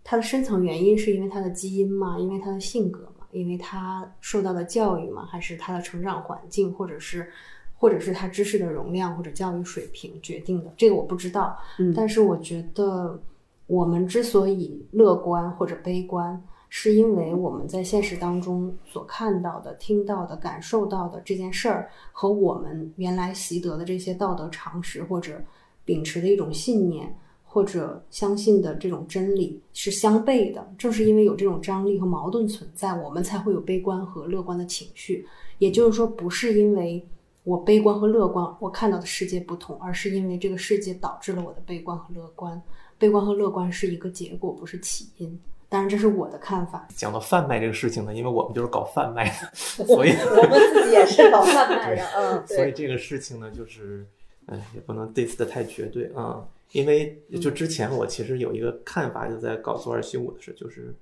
[0.04, 2.18] 他的深层原因是因为他的基因吗？
[2.18, 3.11] 因为他的性格？
[3.32, 5.26] 因为他受到的教育嘛？
[5.26, 7.28] 还是他的成长环境，或者是
[7.74, 10.72] 或者是他知识的容量或者教育水平决定的？
[10.76, 13.20] 这个我不知道，嗯但是我觉得。
[13.68, 25.40] 我们之所以乐观或者悲观，是因为我们在现实当中所看到的、听到的、感受到的这件事儿，和我们原来习得的这些道德常识或者
[25.86, 27.16] 秉持的一种信念，
[27.52, 30.72] 或者相信的这种真理是相悖的。
[30.78, 35.26] 正是因为有这种张力和矛盾存在，我们才会有悲观和乐观的情绪。
[35.58, 37.06] 也就是说，不是因为
[37.44, 42.60] 我悲观和乐观，我看到的世界不同，而是因为这个世界导致了我的悲观和乐观。
[42.96, 45.38] 悲观和乐观是一个结果，不是起因。
[45.68, 46.88] 当然，这是我的看法。
[46.96, 54.06] 讲到贩卖这个事情呢，因为我们就是搞贩卖的， 所以我们自己也是搞贩卖的，嗯，所以这个事情呢，就是，
[54.46, 60.94] 哎，也不能 diss 的太绝对啊、因为就之前我其实有一个看法，就在搞做二修五的事，就是，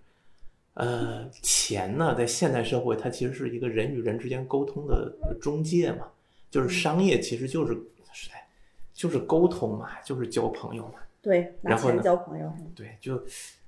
[0.74, 6.08] 呃，钱呢，在现代社会，它其实是一个人与人之间沟通的中介嘛，
[6.50, 7.72] 就是商业其实就是
[8.12, 8.46] 是哎
[8.92, 13.16] 就是沟通嘛，就是交朋友嘛，对，拿然后呢钱交朋友，对，就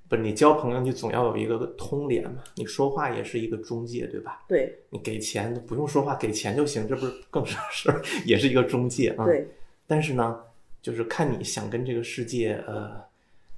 [0.09, 4.45] 不是你交朋友，你总要有一个通联嘛，你说话也是一个中介，对吧？
[4.47, 4.79] 对。
[4.91, 9.25] 你给钱不用说话，给钱就行，这不是更省事儿， 也是一个中介啊。
[9.25, 9.47] 对，
[9.87, 10.39] 但是呢，
[10.83, 13.01] 就是看你想跟这个世界呃，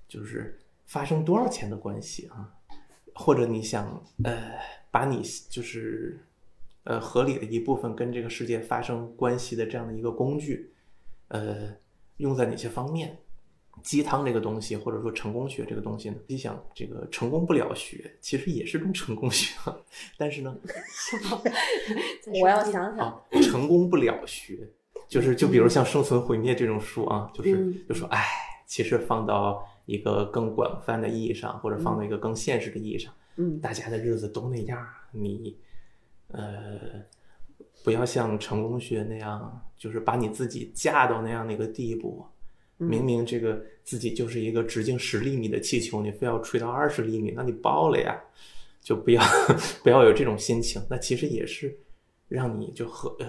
[0.07, 2.53] 就是发生多少钱的关系啊，
[3.15, 4.53] 或者你想呃，
[4.91, 6.21] 把你就是
[6.85, 10.73] 呃合理的一部分跟这个世界发生关系的这样的一个工具，
[11.29, 11.75] 呃，
[12.19, 13.19] 用在哪些方面？
[13.83, 19.53] 鸡汤这个东西，或者说成功学这个东西呢，你想这个成功不了学，其实也是种成功学，
[20.17, 20.57] 但是呢，
[22.41, 24.71] 我要想想，啊，成功不了学，
[25.09, 28.25] 就是就比如像《生存毁灭》这种书啊，就是嗯就说，哎，
[28.67, 35.57] 其实放到一个更广泛的意义上，或者放到一个更现实的意义上，嗯大家的日子都那样，你
[36.29, 37.03] 呃，
[37.85, 42.27] 不要像成功学那样，就是把你自己架到那样的一个地步。
[42.77, 48.21] 明明这个自己就是一个直径十厘米的气球，你非要吹到二十厘米，那你爆了呀！
[48.81, 49.23] 就不要
[49.85, 50.83] 不要有这种心情。
[50.91, 51.79] 那其实也是
[52.27, 53.27] 让你就和呃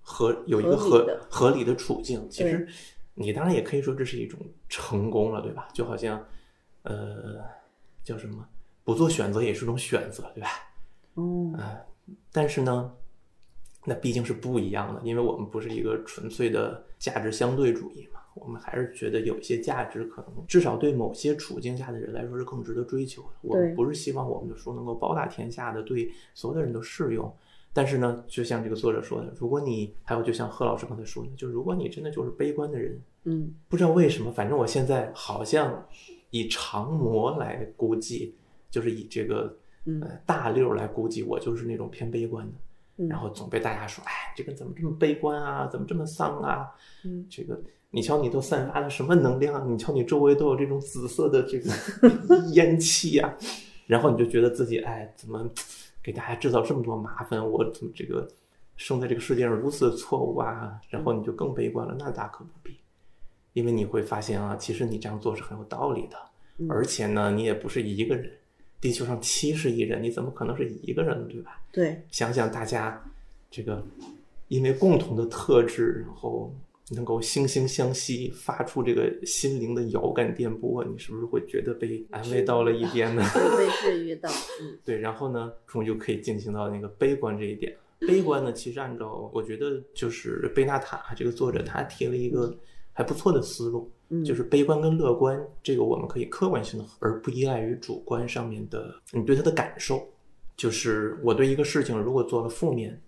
[0.00, 2.28] 合有一个合合理的处境。
[2.30, 2.66] 其实
[3.14, 5.68] 你当然也可以说这是一种成功了，对吧？
[5.74, 6.24] 就好像
[6.82, 7.42] 呃
[8.02, 8.46] 叫什么，
[8.84, 10.48] 不做选择也是一种选择，对吧？
[11.16, 11.54] 嗯
[12.32, 12.92] 但是呢，
[13.84, 23.28] 那毕竟是不一样的，因为我们不是一个纯粹的价值相对主义嘛，我们还是觉得有一些价值可能至少对某些处境下的人来说是更值得追求的。
[23.42, 27.32] 我们不是希望我们的书能够包打天下的，对所有的人都适用。
[27.72, 35.86] 但是呢，就像这个作者说的，如果你还有就像贺老师刚才说的，就如果你真的就是悲观的人，嗯不知道为什么，反正我现在好像
[36.30, 38.34] 以长模来估计，
[38.70, 42.52] 就是以这个嗯呃大溜儿来估计，我就是那种偏悲观的。
[42.52, 45.66] 嗯然后总被大家说，哎，这个怎么这么悲观啊？
[45.66, 46.68] 怎么这么丧啊？
[47.02, 47.58] 嗯，这个
[47.90, 49.72] 你瞧你都散发的什么能量？
[49.72, 51.70] 你瞧你周围都有这种紫色的这个
[52.52, 53.34] 烟气呀、
[53.86, 55.48] 然后你就觉得自己，哎，怎么
[56.02, 57.44] 给大家制造这么多麻烦？
[57.46, 58.28] 我怎么这个
[58.76, 60.80] 生在这个世界上如此的错误啊？
[60.88, 62.78] 然后你就更悲观了，那大可不必，
[63.52, 66.16] 因为你会发现啊，其实你这样做是很有道理的，
[66.68, 68.30] 而且呢，你也不是一个人。
[68.80, 71.28] 地球上七十亿人，你怎么可能是一个人？
[71.28, 71.60] 对吧？
[71.70, 72.98] 对，想想大家
[73.50, 73.84] 这个
[74.48, 76.50] 因为共同的特质，然后
[76.90, 83.22] 能够惺惺相惜，发出这个心灵的遥感电波，你是不是会觉得被安慰到了一边呢？
[83.32, 87.76] 会被治愈到，嗯 对，然后呢，终于就可以进行到那个悲观这一点。
[88.00, 92.56] 悲观呢，其实按照我觉得就是贝纳塔这个作者他提了一个
[92.92, 100.02] 还不错的思路，嗯，就是悲观跟乐观这个我们可以客观性的，而不依赖于主观上面的你对它的感受。
[100.56, 103.00] 就是我对一个事情如果做了负面，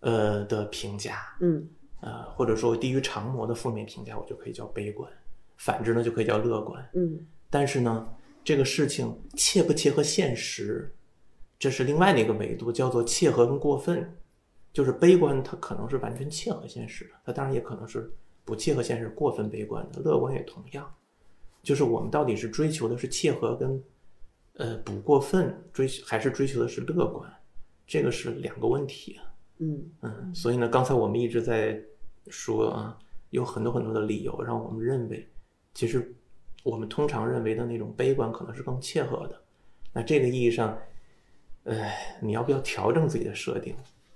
[0.00, 1.66] 呃的评价，嗯
[2.00, 5.08] 呃或者说低于常模的负面评价，我就可以叫悲观；
[5.56, 6.90] 反之呢，就可以叫乐观。
[6.94, 8.08] 嗯但是呢，
[8.44, 10.94] 这个事情切不切合现实，
[11.58, 14.16] 这是另外的一个维度，叫做切合跟过分。
[14.72, 18.08] 就是悲观，它可能是完全切合现实的，它当然也可能是
[18.44, 20.00] 不切合现实、过分悲观的。
[20.00, 20.88] 乐观也同样，
[21.60, 23.82] 就是我们到底是追求的是切合跟
[24.58, 27.28] 呃不过分追求，还是追求的是乐观，
[27.84, 29.26] 这个是两个问题啊。
[29.58, 31.82] 嗯嗯，所以呢，刚才我们一直在
[32.30, 32.98] 说啊，
[33.30, 35.28] 有很多很多的理由让我们认为，
[35.74, 36.14] 其实
[36.62, 39.40] 我们通常认为的那种悲观可能是更切合的。
[39.92, 40.78] 那这个意义上，
[41.64, 41.76] 呃，
[42.22, 43.74] 你要不要调整自己的设定？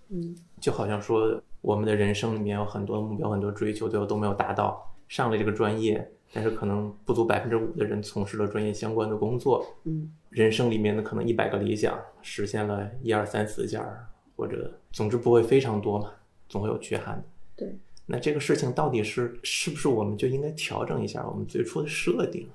[0.09, 4.91] 嗯就好像说，我们的人生里面有很多目标、很多追求，最后都没有达到。
[5.07, 9.65] 上了这个专业，但是可能不足百分之五的人从事了专业相关的工作。
[9.85, 16.11] 嗯人生里面的可能一百个理想，实现了一二三四件儿，或者总之不会非常多嘛，
[16.49, 17.25] 总会有缺憾的。
[17.55, 22.47] 对，那这个事情到底是是不是我们就应该调整一下我们最初的设定？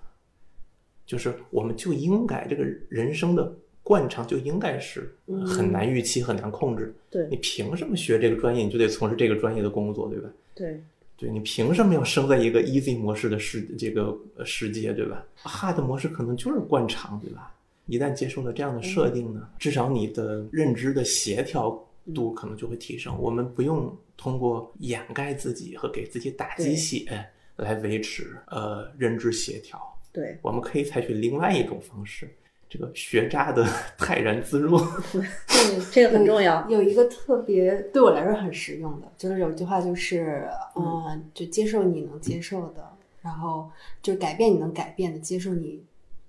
[1.06, 6.94] 就是我们就应该这个人生的惯常就应该是嗯很难预期、很难控制。
[7.10, 10.30] 对你凭什么学这个专业你就得从事这个专业的工作，对吧？
[10.54, 10.80] 对
[11.18, 17.52] 对你凭什么要生在一个 easy 模式的世这个呃世界，对吧？hard 模式可能就是惯常，对吧？
[17.88, 21.72] 一旦接受了这样的设定呢，至少你的认知的协调
[22.14, 23.20] 度可能就会提升。
[23.20, 29.80] 我们不用通过掩盖自己和给自己打鸡血来维持呃认知协调，
[30.12, 32.30] 对，我们可以采取另外一种方式，
[32.70, 33.66] 这个学渣的
[33.98, 34.86] 泰然自若。
[35.14, 35.24] 对，
[35.90, 36.70] 这个很重要。
[36.70, 45.82] 有一个特别对我来说很实用的，就是有一句话就是，呃，就接受你能接受的，然后就改变你能改变的，接受你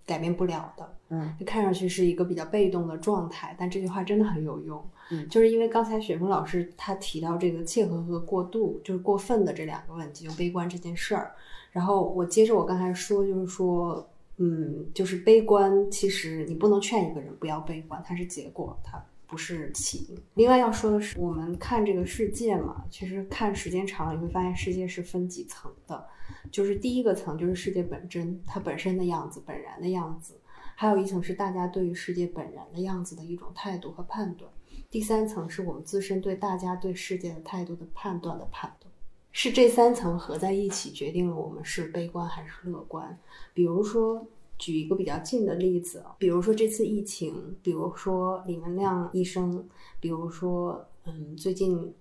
[0.06, 0.96] 改变不了的。
[1.12, 4.80] 嗯就看上去是一个比较被动的状态，但这句话真的很有用。
[5.10, 11.34] 嗯就是因为刚才雪峰老师他提到这个切合和过度，就是过分的这两个问题，就悲观这件事儿。
[11.72, 20.18] 然后我接着我刚才说，就是说，嗯，就是悲观，其实你不能劝一个人不要悲观，它是结果，它不是起因。
[20.34, 26.04] 另外要说的是，我们看这个世界嘛，其实看时间长了，你会发现世界是分几层的，
[26.50, 30.39] 就是第一个层就是世界本真，它本身的样子，本然的样子。
[30.80, 34.50] 还有一层是大家对于世界本然的样子的一种态度和判断，
[34.90, 38.90] 第三层是我们自身对大家对世界的态度的判断的判断，
[39.30, 43.18] 是这三层合在一起决定了我们是悲观还是乐观。
[43.52, 49.68] 比如说，举一个比较近的例子，比如说这次疫情，比如说李文亮医生，
[50.00, 51.92] 比如说嗯最近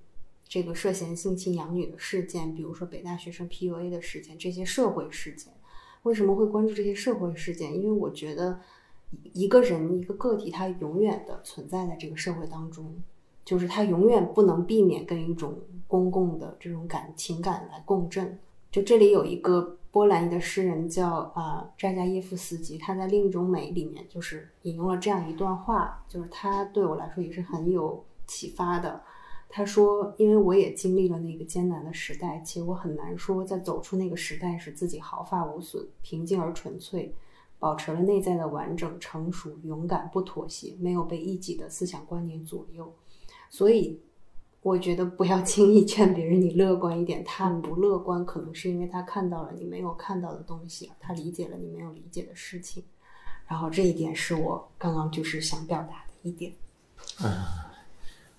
[0.48, 5.52] 这个涉嫌性侵养女的事件，比如说北大学生 PUA 的事件，这些社会事件。
[6.04, 7.76] 为什么会关注这些社会事件？
[7.76, 8.60] 因为我觉得
[9.34, 12.96] 一个人一个个体，他永远的存在在这个社会当中，
[13.44, 18.40] 就是他永远不能避免跟一种公共的这种感情感来共振。
[18.72, 29.02] 就这里有一个波兰的诗人叫啊扎加耶夫斯基，他在《另一种美》里面就是引用了这样一段话，就是他对我来说也是很有启发的。
[29.52, 37.16] 他说：“因为我也经历了那个艰难的时代，且我很难说在走出那个时代时自己毫发无损、平静而纯粹，
[37.58, 42.94] 保持了内在的完整、成熟、勇敢、不妥协，没有被一己的思想观念左右。
[43.50, 44.00] 所以，
[44.62, 47.24] 我觉得不要轻易劝别人你乐观一点。
[47.24, 52.84] 他不乐观，可能是因为他看到了你没有看到的东西，他理解了你没有理解的事情。
[53.48, 56.54] 然后这一点是我刚刚就是想表达的一点。
[57.24, 57.32] 嗯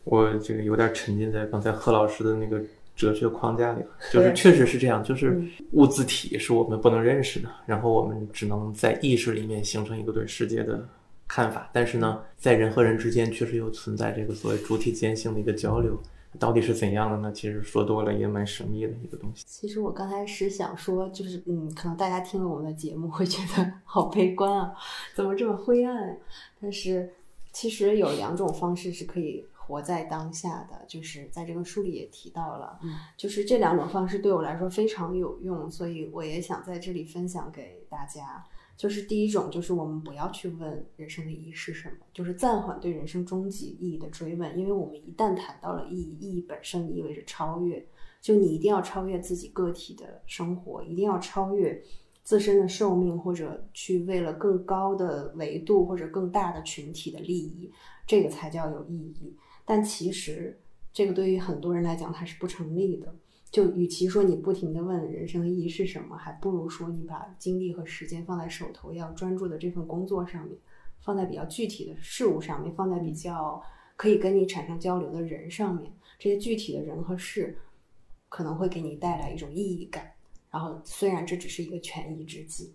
[0.05, 2.61] 我这个有点沉浸在刚才贺老师的那个
[2.97, 10.87] 哲学框架里了，就是确实是这样，就是物自体是我们不能认识的，然后我们只能在意识里面形成一个对世界的
[11.27, 15.99] 看法，但是呢，在人和人之间确实又存在这个所谓主体间性的一个交流，
[16.39, 17.33] 到底是怎样的呢？
[17.33, 19.45] 其实说多了也蛮神秘的一个东西。
[19.47, 24.73] 其实我刚开始想说，就是嗯，可能大家听了我们的节目会觉得 好悲观啊，
[25.15, 26.17] 怎么这么灰暗啊？
[26.61, 27.09] 但是
[27.53, 38.45] 其实有两种方式是可以活在当下的，就是在这个书里也提到了，嗯，就是这两种方式对我来说非常有用，所以我也想在这里分享给大家。
[38.77, 47.87] 就是第一种，就是我们不要去问人生的意义是什么，就是暂缓对人生终极意义的追问，因为我们一旦谈到了意义，意义本身意味着超越。
[48.21, 51.83] 就你一定要超越自己个体的生活，一定要超越
[52.23, 57.71] 自身的寿命，或者去为了更高的维度或者更大的群体的利益，
[58.07, 59.37] 这个才叫有意义。
[59.65, 60.59] 但其实
[60.93, 63.15] 这个对于很多人来讲，它是不成立的。
[63.51, 70.57] 就与其说你不停的问人生意义是什么，还不如说你把精力和时间放在手头要专注的这份工作上面，
[71.01, 73.61] 放在比较具体的事物上面，放在比较
[73.97, 75.93] 可以跟你产生交流的人上面。
[76.17, 77.59] 这些具体的人和事
[78.29, 80.13] 可能会给你带来一种意义感。
[80.51, 82.73] 然后，虽然这只是一个权宜之计，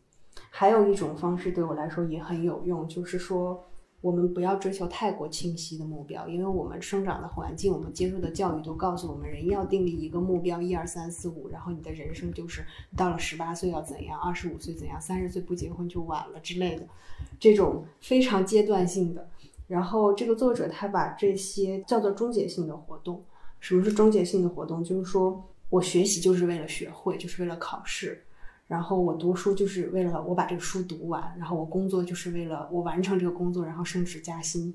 [0.49, 3.65] 还有一种方式对我来说也很有用，就是说，
[4.01, 12.63] 我们不要追求太过清晰的目标，因为我们生长的环境，我们接受的教育都告诉我们，人要定立一个目标，一二三四五，然后你的人生就是
[12.95, 16.87] 到了十八岁要怎样，二十五岁怎样，三十岁不结婚就晚了之类的，
[17.39, 19.27] 这种非常阶段性的。
[19.67, 23.23] 然后这个作者他把这些叫做终结性的活动。
[23.59, 24.83] 什么是终结性的活动？
[24.83, 28.24] 就是说我学习就是为了学会，就是为了考试。
[28.67, 34.73] 然后我读书就是为了我把这个书读完，然后我工作就是为了我完成这个工作，然后升职加薪，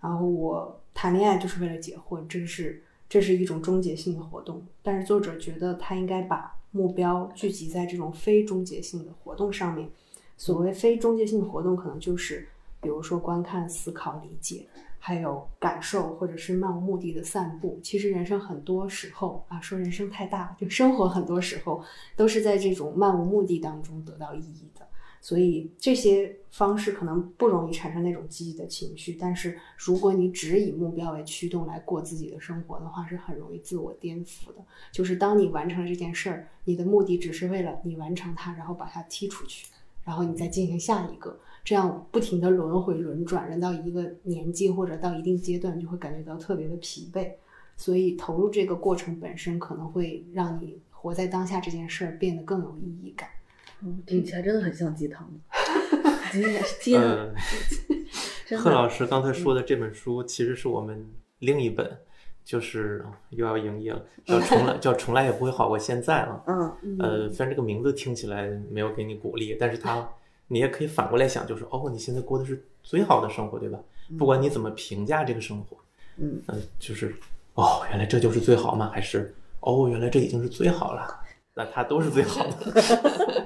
[0.00, 4.62] 然后我谈恋爱就是为了结婚，这是这是一种终结性的活动。
[4.82, 9.88] 但是作者觉得他应该把目标聚集在这种非终结性的活动上面。
[10.36, 12.48] 所谓非终结性活动，可能就是
[12.80, 14.66] 比如说观看、思考、理解。
[15.08, 17.80] 还有感受，或者是漫无目的的散步。
[17.82, 21.82] 其实人生很多时候啊，说人生太大，就生活很多时候
[22.14, 24.86] 都是在这种漫无目的当中得到意义的。
[25.22, 34.62] 所以这些方式可能不容易产生那种积极的情绪，但是如果你只以目标为驱动来过自己的生活的话，是很容易自我颠覆的。
[34.92, 39.66] 就是当你完成了这件事儿，你的目的只是为了你完成它，然后把它踢出去，
[40.08, 41.38] 然后你再进行下一个。
[41.62, 47.30] 这样不停的轮回轮转，人到一个年纪或者到一定阶段，就会感觉到特别的疲惫。
[47.76, 53.28] 所以投入这个过程本身，可能会让你活在当下这件事儿变得更有意义感。
[53.82, 55.30] 嗯，听起来真的很像鸡汤。
[56.80, 57.34] 鸡汤。
[58.58, 61.06] 贺老师刚才说的这本书，其实是我们
[61.40, 61.98] 另一本，
[62.48, 66.44] 就是又要营业了， 叫重来叫重来也不会好过现在了。
[66.46, 66.96] 嗯。
[66.98, 70.08] 呃，虽然这个名字听起来没有给你鼓励，但是它。
[70.50, 73.78] 你也可以反过来想，就是哦，你现在过的是最好的生活，对吧？
[74.18, 75.76] 不管你怎么评价这个生活，
[76.16, 76.40] 嗯
[76.78, 77.14] 就是
[77.52, 78.88] 哦，原来这就是最好吗？
[78.90, 81.06] 还是哦，原来这已经是最好了？
[81.52, 82.82] 那它都是最好的。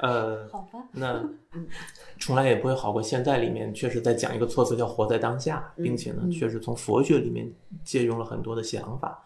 [0.00, 0.80] 呃，好吧。
[0.92, 1.22] 那
[2.18, 3.02] 从来也不会好过。
[3.02, 7.50] 现在里面确实在讲一个措辞叫活在当下，并且呢，确实从佛学里面
[7.84, 9.22] 借用了很多的想法。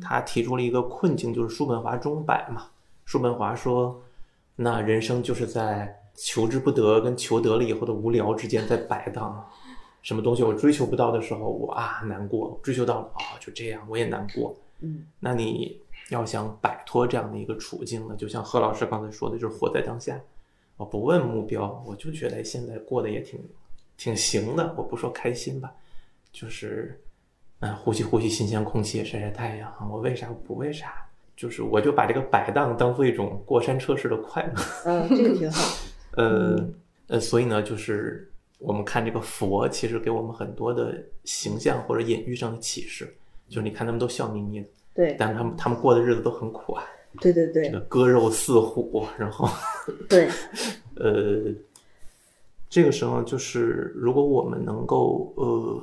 [0.00, 2.66] 他提出了一个困境，就是叔本华钟摆嘛。
[3.04, 4.02] 叔本华说，
[4.56, 6.00] 那人生就是在。
[6.16, 9.44] 求之不得跟求得了以后的无聊之间在摆荡，
[10.00, 14.54] 什么东西我追求不到的时候，我啊难过；追求到了啊，就这样我也难过。
[14.78, 15.76] 嗯，那你
[16.10, 20.20] 要想摆脱这样的一个处境呢，就像何老师刚才说的，就是活在当下。
[20.76, 23.40] 我不问目标，我就觉得现在过得也挺
[23.96, 24.74] 挺行的。
[24.76, 25.72] 我不说开心吧，
[26.32, 27.00] 就是
[27.60, 29.72] 嗯，呼吸呼吸新鲜空气，晒晒太阳。
[29.90, 30.94] 我为啥不为啥？
[31.36, 34.52] 就是我就把这个摆荡当做一种过山车式的快乐。
[34.84, 35.76] 嗯，这个挺好。
[36.16, 36.68] 呃
[37.06, 43.16] 呃，所以呢，就是我们看这个佛，其实给我们很多的形象或者隐喻上的启示。
[43.48, 46.84] 就是你看他们都笑眯眯的，对，但是他们他们过的日子都很苦啊。
[47.20, 49.48] 对对对，这个割肉似虎，然后
[50.08, 50.28] 对，
[50.96, 51.52] 呃，
[52.68, 55.80] 这个时候就是如果我们能够呃，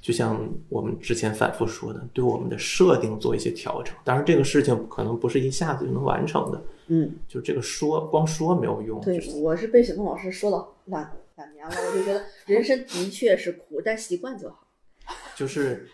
[0.00, 3.92] 就像我们之前反复说的，对我们的设定做一些调整。
[4.04, 6.62] 当然，这个事情可能不是一下子就能完成的。
[6.86, 9.00] 嗯，就这个说光说没有用。
[9.00, 14.64] 对，我是被小峰老师说了两两年了，我就觉得人生的确是苦，但习惯就好。
[15.34, 15.88] 就是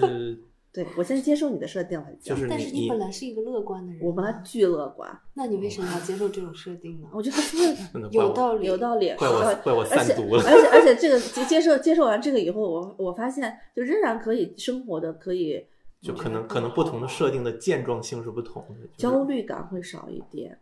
[0.00, 0.36] 呃，
[0.72, 2.06] 对我先接受你的设定了。
[2.20, 5.10] 就是但是你本来是一个乐观的人，我本来巨乐观。
[5.34, 7.08] 那你为什么要接受这种设定呢？
[7.14, 9.12] 我觉得 说的有道理，有道理。
[9.14, 10.42] 怪我怪我散毒了。
[10.46, 15.66] 而且而且这个接受接受完这个以后，我我发现就仍然可以生活的，可以。
[16.00, 20.56] 就可能可能不同的设定的健壮性是不同的，焦虑感会少一点，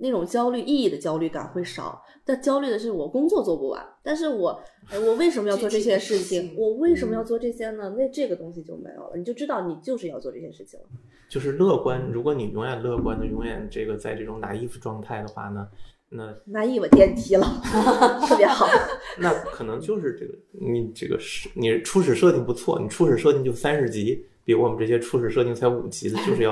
[0.00, 2.02] 那种焦虑意义的焦虑感会少。
[2.24, 4.60] 但焦虑的是我工作做不完，但是我
[4.92, 6.54] 我为什么要做这些事情？
[6.56, 7.94] 我为什么要做这些呢？
[7.96, 10.86] 那这个东西就没有了，你就知道你就是要做这些事情了。
[11.28, 15.66] 就是乐观，如果你永远乐观的，永远这个在这种拿衣服状态的话呢，
[16.08, 17.46] 那拿衣服电梯了，
[18.28, 18.66] 特别好。
[19.18, 24.24] 那可能就是这个你这个是你初始设定不错，你初始设定就三十级。
[24.42, 26.50] 比我们这些初始设定才五级的，就是要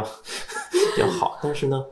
[1.01, 1.85] 要好，但是呢，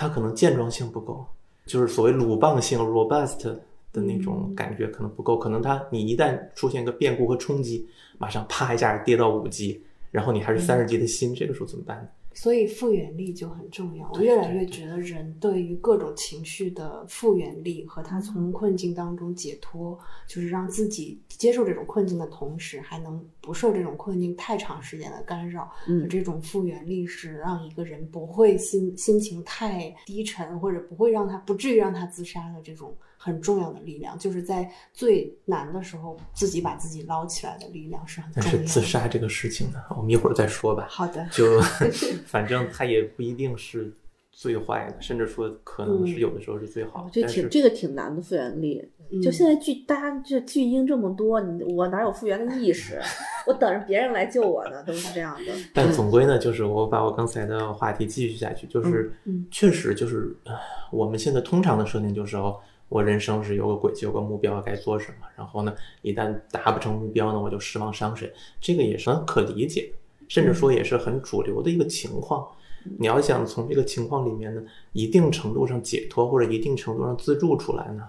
[0.00, 1.22] 它可能健壮性不够，
[1.66, 3.44] 就是所谓鲁棒性 （robust）
[3.92, 7.86] 的那种感觉可能不够，可能它你一旦出现个变故和冲击，
[8.16, 9.78] 马上啪一下跌到五级，
[10.10, 12.10] 然后你还是三十级的心，这个时候怎么办？
[12.32, 14.10] 所以复原力就很重要。
[14.12, 25.70] 我越来越觉得，人对于各种情绪的复原力和他从困境当中解脱，就是让自己接受这种困境的同时，还能不受这种困境太长时间的干扰。
[25.88, 32.96] 嗯，这种复原力是让一个人不会心心情太低沉，或者不会让他不至于让他自杀的这种。
[33.22, 38.56] 很重要的力量，就是在最难的时候自己把自己捞起来的力量是很重要的。
[38.56, 40.86] 但是自杀这个事情呢，我们一会儿再说吧。
[40.88, 41.60] 好的，就
[42.24, 43.92] 反正他也不一定是
[44.32, 47.10] 最坏的，甚至说可能是有的时候是最好的。
[47.12, 48.90] 这但是挺这个挺难的复原力。
[49.22, 52.98] 就嗯现在巨大家这巨婴这么多，你我哪有复原的意识？
[53.44, 55.52] 我等着别人来救我呢，都是这样的。
[55.74, 60.54] 但总归呢，就是我把我刚才的话题继续下去，就是嗯确实就是呃
[60.92, 62.56] 我们现在通常的设定就是哦，
[62.90, 68.30] 我人生是有个轨迹，有个目标该做什么，然后呢，一旦达不成目标呢，我就失望伤神，
[68.60, 69.90] 这个也是很可理解，
[70.28, 72.46] 甚至说也是很主流的一个情况。
[72.98, 74.62] 你要想从这个情况里面呢，
[74.92, 78.02] 一定程度上解脱或者一定程度上自助出来呢，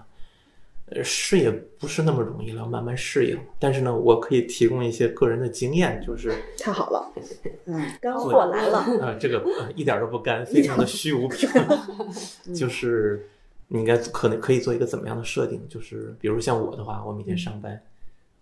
[0.86, 3.38] 呃，是也不是那么容易了，慢慢适应。
[3.58, 7.12] 但是呢，我可以提供一些个人的经验，就是太好了，
[7.66, 8.78] 嗯，干货来了。
[9.00, 11.78] 啊，这个呃一点儿都不干，非常的虚无缥缈。
[12.58, 13.28] 就是
[13.72, 15.66] 你应该可能可以做一个怎么样的设定？
[15.66, 17.82] 就是比如像我的话，我每天上班，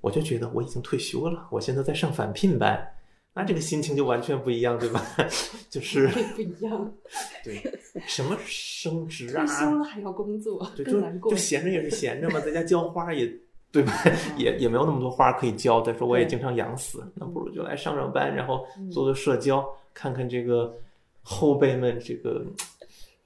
[0.01, 2.85] 我就觉得我已经退休了，我现在在上返聘班，
[3.33, 5.01] 那这个心情就完全不一样，对吧？
[5.71, 6.93] 就是不一样，
[7.45, 7.63] 对
[8.09, 11.01] 什么升职啊退，休了还要工作，对，就
[11.31, 11.37] 就。
[11.37, 13.33] 闲着也是闲着嘛，在家浇花也
[13.71, 13.93] 对吧？
[14.37, 15.81] 也也没有那么多花可以浇。
[15.81, 19.65] 再说我也经常养死，那不如就来上上班，然后做做社交，
[19.95, 20.75] 看看这个
[21.23, 22.45] 后辈们这个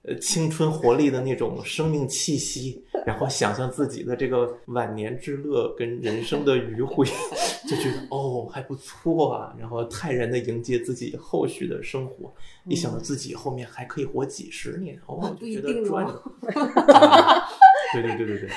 [0.07, 7.05] 呃青春活力的那种生命气息， 然后想象自己的这个晚年之乐跟人生的余晖，
[7.69, 12.33] 就觉得哦还不错啊，然后泰然的迎接自己后续的生活。
[12.67, 16.61] 一想到自己后面还可以活几十年，哦，就觉得定赚哦的。
[16.95, 17.49] 啊
[17.93, 18.51] 对对对对对，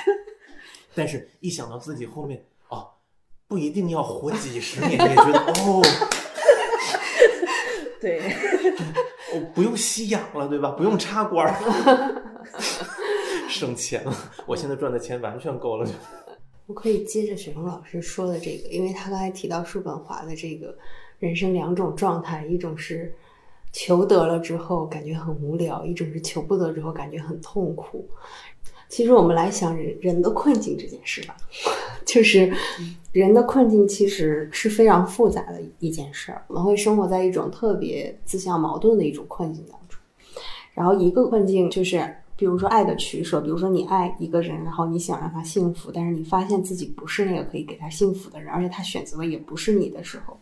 [0.94, 2.88] 但是一想到自己后面哦，
[3.46, 5.82] 不一定要活几十年，也觉得哦，
[8.00, 8.20] 对，
[8.56, 8.57] 我
[9.58, 10.70] 不用吸氧了，对吧？
[10.70, 12.22] 不用插管儿，
[13.50, 14.14] 省钱了。
[14.46, 15.88] 我现在赚的钱完全够了。
[16.66, 20.72] 我可以接着雪峰老师说的这个，因为他刚才提到叔本华的这个
[21.18, 23.12] 人生两种状态，一种是
[23.72, 28.08] 求得了之后感觉很无聊，一种是求不得之后感觉很痛苦。
[28.88, 31.36] 其实我们来想人人的困境这件事吧，
[32.06, 32.52] 就是
[33.12, 39.98] 人的困境其实是非常复杂的一件事儿，我们会生活在一种特别自相矛盾的一种困境当中。
[40.72, 50.38] 然后一个困境就是，比如说爱的取舍，比如说你爱一个人，然后你想让他幸福，但是你发现自己不是那个可以给他幸福的人，而且他选择的也不是你的时候。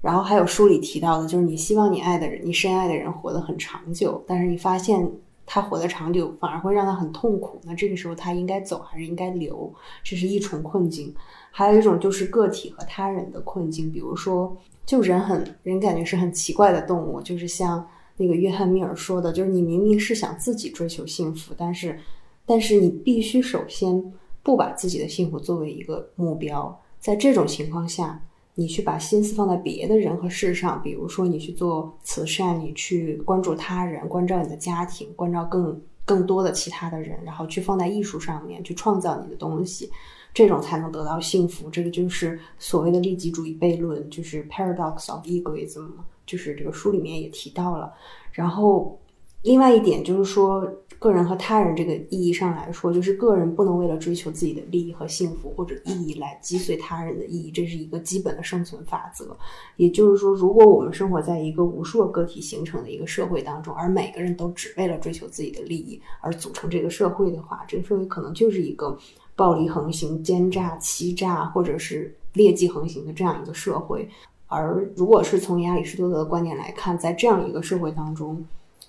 [0.00, 5.10] 然后还有书里提到的，就是你希望你爱的人，你深爱的人活得很长久，但是你发现
[5.46, 9.72] 他活得长久反而会让他很痛苦，那这个时候他应该走还是应该留？
[10.02, 11.14] 这是一重困境。
[11.50, 17.86] 还有一种就是个体和他人的困境，比如说，就人很人感觉是很奇怪的动物，就是像
[18.16, 21.98] 那个约翰密尔说的，就是你明明是想自己追求幸福，但是
[22.44, 28.20] 但是你必须首先不把自己的幸福作为一个目标，在这种情况下，
[28.56, 39.90] 你去把心思放在别的人和事上，比如说你去做慈善，你去关注他人，关照你的家庭，关照更更多的其他的人，然后去放在艺术上面，去创造你的东西，
[40.32, 41.68] 这种才能得到幸福。
[41.68, 45.88] 这个就是所谓的利己主义悖论，就是 paradox of egoism，
[46.24, 47.92] 就是这个书里面也提到了。
[48.32, 48.98] 然后
[49.42, 50.64] 另外一点就是说，
[51.04, 59.36] 个人和他人这个意义上来说，就是个人不能为了追求自己的利益和幸福或者意义来击碎他人的意义，这是一个基本的生存法则。
[59.76, 68.96] 也就是说，如果我们生活在一个无数个个体形成的一个社会当中，而每个人都只为了追求自己的利益而组成这个社会的话，这个社会可能就是一个
[69.36, 74.08] 暴力横行、奸诈、欺诈或者是劣迹横行的这样一个社会。
[74.46, 78.42] 而如果是从亚里士多德的观点来看，在这样一个社会当中，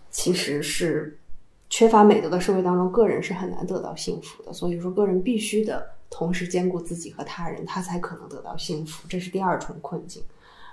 [0.10, 1.18] 其实是
[1.76, 4.54] 缺乏美德的社会当中，个人是很难得到幸福的。
[4.54, 9.06] 所以说，个人必须的同时兼顾自己和他人，他才可能得到幸福。
[9.10, 10.24] 这是第二重困境。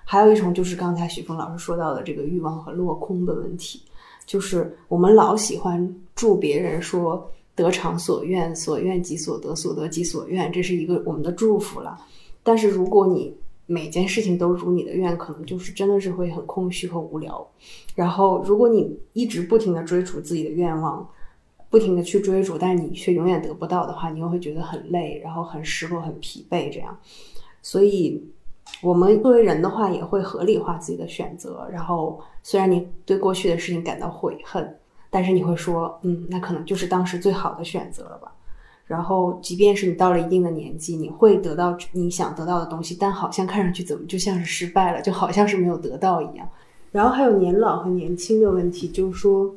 [0.04, 3.82] 还有一重就是刚才许峰老师说到的这个欲望和落空的问题，
[4.26, 11.98] 就是我们老喜欢祝别人说得偿所愿，所愿即所得，所得即所愿，这是一个我们的祝福了。
[12.44, 13.36] 但是如果你
[13.66, 17.46] 每件事情都如你的愿，可能就是真的是会很空虚和无聊。
[17.94, 21.08] 然后，如果你一直不停的追逐自己的愿望，
[21.70, 26.94] 不停的去追逐，但是你却永远得不到的话，你又会觉得很累，然后很失落、很疲惫这样。
[27.62, 28.22] 所以，
[28.82, 31.66] 我们作为人的话，也会合理化自己的选择。
[31.72, 34.76] 然后，虽然你对过去的事情感到悔恨，
[35.08, 38.32] 但是你会说，嗯，那可能就是当时最好的选择了吧。
[38.92, 46.46] 然后，即便是你到了一定的年纪，你会得到你想得到的东西，但好像看上去怎么就像是失败了，就好像是没有得到一样。
[46.90, 49.54] 然后还有年老和年轻的问题，就是说，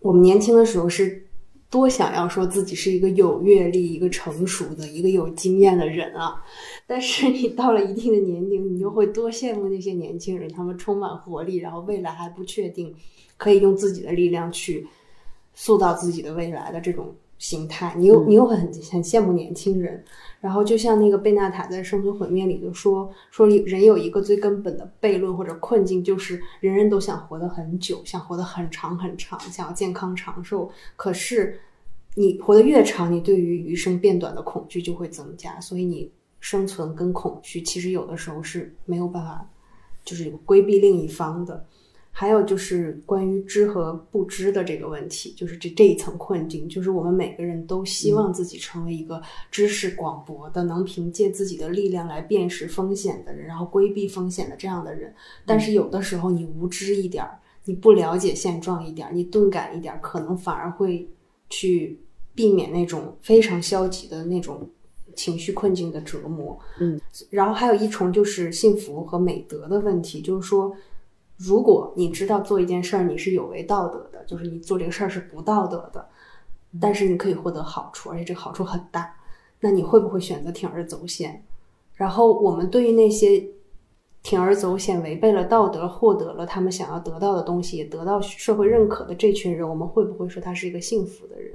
[0.00, 1.24] 我们年轻的时候是
[1.70, 6.44] 多想要说自己是一个有阅历、一个成熟的、一个有经验的人啊，
[6.86, 12.94] 但是你到了一定的年龄，你就会多羡慕那些年轻人，他们充满活力，然后未来还不确定，
[13.38, 14.86] 可以用自己的力量去
[15.54, 18.60] 塑造自己的未来的这种心态，你又你又很
[18.90, 20.04] 很羡慕年轻人。
[20.40, 30.70] 然后就像那个贝纳塔在《生存毁灭》里就说说人有一个最根本的悖论或者困境，就是人人都想活得很久，想活得很长很长，想要健康长寿。
[30.94, 31.58] 可是
[32.14, 36.08] 你活得越长，你对于余生变短的恐惧就会增加，所以你
[36.38, 39.44] 生存跟恐惧其实有的时候是没有办法，
[40.04, 41.66] 就是规避另一方的。
[42.20, 55.14] 还有就是关于知和不知的这个问题，就是这这一层困境，就是我们每个人都希望自己成为一个知识广博的，能凭借自己的力量来辨识风险的人，然后规避风险的这样的人。
[55.46, 61.08] 但是有的时候你无知一点儿，你不了解现状一点儿，你钝感一点儿，可能反而会
[61.48, 62.00] 去
[62.34, 64.68] 避免那种非常消极的那种
[65.14, 66.58] 情绪困境的折磨。
[66.80, 67.00] 嗯，
[67.30, 70.74] 然后还有一重就是幸福和美德的问题，就是说。
[71.38, 76.08] 如果你知道做一件事儿你是有违道德的，就是你做这个事儿是不道德的，
[76.80, 79.14] 但是你可以获得好处，而且这个好处很大，
[79.60, 81.44] 那你会不会选择铤而走险？
[81.94, 83.48] 然后我们对于那些
[84.24, 91.54] 铤而走险、违背了道德、获得了他们想要得到的东西、也得到社会认可的这群人，我们会不会说他是一个幸福的人？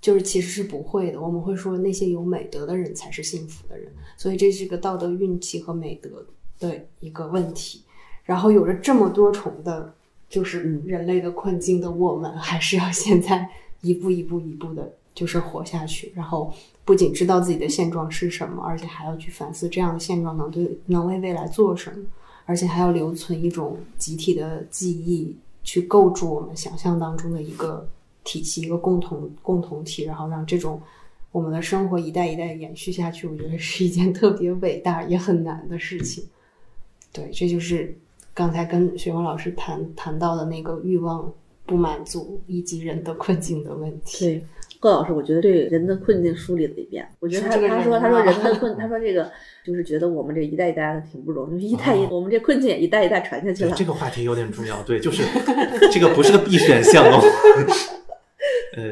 [0.00, 3.92] 就是其实是不会的，我们会说那些有美德的人才是幸福的人。
[4.16, 6.26] 所以这是个道德运气和美德
[6.58, 7.82] 的一个问题。
[8.24, 9.94] 然后有着这么多重的，
[10.30, 13.46] 就是人类的困境的我们，还是要现在
[13.82, 16.10] 一步一步一步的，就是活下去。
[16.14, 16.50] 然后
[16.86, 22.02] 不仅知道自己的现状是什么，而且还要去反思这样的现状能对能为未来做什么，
[22.46, 27.86] 而且还要留存一种集体的记忆，去构筑我们想象当中的一个
[28.24, 30.80] 体系，一个共同共同体，然后让这种
[31.30, 33.26] 我们的生活一代一代延续下去。
[33.26, 36.24] 我觉得是一件特别伟大也很难的事情。
[37.12, 37.94] 对，这就是。
[38.34, 41.32] 刚才跟雪峰老师谈谈到的那个欲望
[41.64, 44.26] 不满足以及人的困境的问题。
[44.26, 44.44] 对，
[44.80, 47.08] 贺老师，我觉得对人的困境梳理了一遍。
[47.20, 49.30] 我觉得他他说他说人的困，他说这个
[49.64, 53.74] 就是觉得我们这一代一代的挺不容易，一代一我们这困境也一代一代传下去了。
[53.74, 55.22] 这个话题有点重要，对，就是
[55.90, 57.22] 这个不是个必选项哦。
[58.76, 58.82] 呃，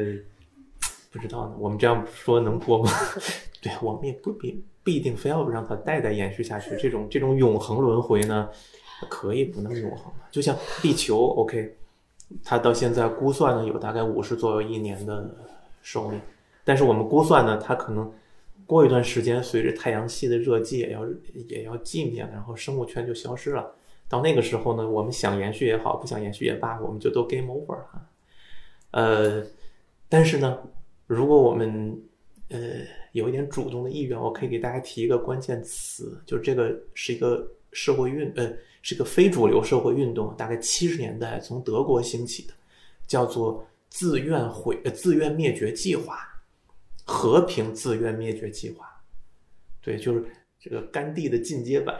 [1.13, 2.89] 不知道呢，我们这样说能播吗？
[3.61, 6.75] 对，我们也不必不一定非要让它代代延续下去。
[6.81, 8.49] 这种这种永恒轮回呢？
[9.09, 11.75] 可以不那么永恒就像地球，OK，
[12.41, 15.29] 它到现在估算呢有大概五十左右一年的
[15.81, 16.21] 寿命，
[16.63, 18.09] 但是我们估算呢，它可能
[18.65, 21.05] 过一段时间，随着太阳系的热寂也要
[21.49, 23.75] 也要寂灭，然后生物圈就消失了。
[24.07, 28.07] 到那个时候呢，我们想延续也好，不想延续也罢，我们就都 game over 了。
[28.91, 29.43] 呃，
[30.07, 30.59] 但是呢，
[31.07, 32.01] 如果我们
[32.49, 32.59] 呃
[33.11, 38.53] 有一点主动的意愿，我可以给大家提一个关键词，就是这个是一个社会运呃。
[38.85, 42.53] 是个非主流社会运动，大概七十年代从德国兴起的，
[43.07, 46.19] 叫做“自愿毁呃自愿灭绝计划”，
[47.07, 48.85] 和平自愿灭绝计划。
[49.81, 50.25] 对，就是
[50.59, 51.97] 这个甘地的进阶版。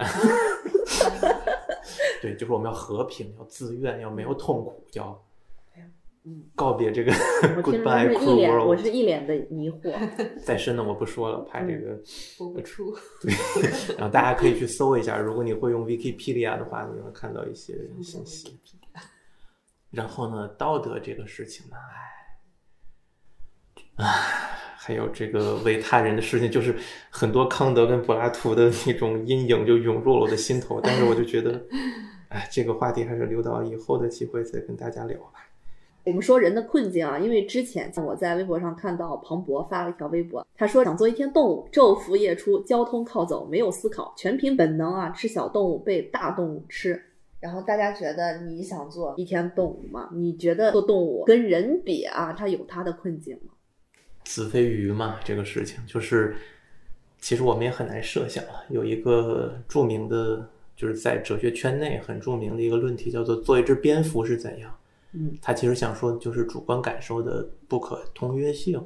[2.21, 5.17] 对，就是我们要和平，要自愿，要没有痛苦，叫。
[6.26, 7.11] 嗯，告别这个。
[7.61, 8.67] Goodbye, cruel world。
[8.67, 9.93] 我是一脸的迷惑。
[10.41, 11.99] 再深的我不说了，怕这个
[12.38, 12.95] 播不出。
[13.21, 18.57] 对，然后大家可以去搜一下，如果你会用 Wikipedia 的话，你能看到一些信息。
[19.91, 21.76] 然后呢，道德这个事情呢，
[23.97, 24.05] 唉，
[24.78, 26.74] 还有这个为他人的事情，就是
[27.09, 30.80] 很多康德跟柏拉图的那种阴影就涌入了我的心头。
[30.82, 31.61] 但是我就觉得，
[32.30, 35.49] 哎，这个话题还是留到以后的机会再跟大家聊吧。
[36.05, 47.01] 我们说人的困境啊，因为之前我在微博上看到庞博发了一条微博，他说想做一天动物，昼伏夜出，交通靠走，没有思考，全凭本能啊，吃小动物被大动物吃。
[47.39, 50.09] 然后大家觉得你想做一天动物吗？
[50.13, 53.53] 你觉得做动物跟人比啊，它有它的困境吗？
[54.25, 56.35] 子非鱼嘛，这个事情就是，
[57.19, 58.65] 其实我们也很难设想了。
[58.69, 64.73] 有一个著名的，就是在哲学圈内很著名的一个论题，叫做做一只蝙蝠是怎样。
[65.14, 68.84] 嗯，他其实想说的就是主观感受的不可通约性。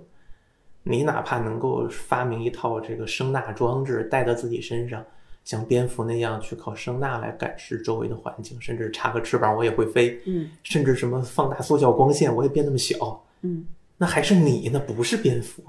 [0.83, 5.03] 你哪怕能够发明一套这个声纳装置带到自己身上，
[5.43, 10.17] 像蝙蝠那样去靠声纳来感知周围的环境，甚至插个翅膀我也会飞。
[10.25, 13.25] 嗯，甚至什么放大缩小光线我也变那么小。
[13.41, 13.65] 嗯，
[13.97, 15.61] 那还是你，那不是蝙蝠。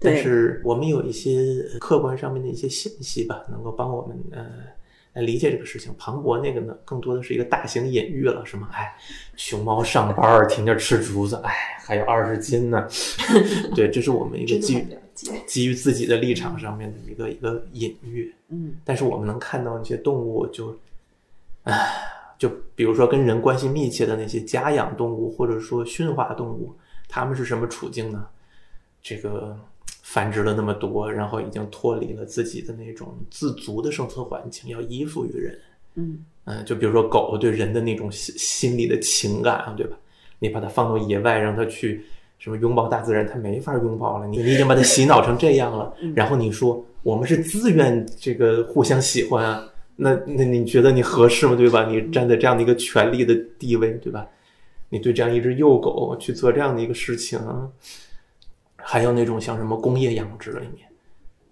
[0.00, 4.44] 但是我们有一些客观上面的一些信息吧，能够帮我们呃
[5.14, 5.94] 来理解这个事情。
[5.98, 8.68] 庞博那个呢，更多的是一个大型隐喻了，是吗？
[8.72, 8.94] 哎，
[9.36, 11.52] 熊猫上班儿天天吃竹子，哎，
[11.84, 12.88] 还有二十斤呢。
[13.74, 14.86] 对，这是我们一个基于。
[15.46, 18.34] 基于自己的立场上面的一个一个隐喻。
[18.48, 20.76] 嗯但是我们能看到那些动物就，
[21.64, 21.92] 唉，
[22.38, 26.74] 就比如说跟人关系密切的那些家养动物，或者说驯化动物，
[27.08, 28.26] 它们是什么处境呢？
[29.02, 29.56] 这个
[30.02, 35.58] 繁殖了那么多，然后已经脱离了自己的那种自足的生存环境，要依附于人。
[35.94, 39.96] 嗯嗯，就比如说狗对人的那种心心理的情感啊，对吧？
[40.40, 42.04] 你把它放到野外，让它去
[42.38, 44.26] 什么拥抱大自然，它没法拥抱了。
[44.26, 51.54] 你你已经把它洗脑成这样了，然后你说我们是自愿这个互相喜欢啊，那那你觉得你合适吗？
[51.54, 51.86] 对吧？
[51.88, 54.26] 你站在这样的一个权力的地位，对吧？
[54.88, 57.38] 你对这样一只幼狗去做这样的一个事情，
[58.84, 60.88] 还有那种像什么工业养殖里面，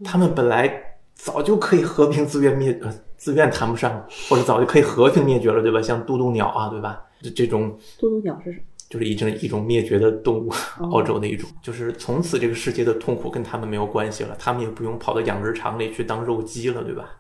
[0.05, 0.72] 他们本来
[1.14, 5.81] 早就可以和平自愿灭，呃，自愿谈不上，或者早就可以和平灭绝了，对吧？
[5.81, 7.03] 像渡渡鸟啊，对吧？
[7.22, 8.64] 这这种渡渡鸟是什么？
[8.89, 10.51] 就是一种一种灭绝的动物，
[10.81, 17.11] 哦澳洲的一种，就是从此这个世界的痛苦跟他们没有关系了，他们也不用跑到养殖场里去当肉鸡了，对吧？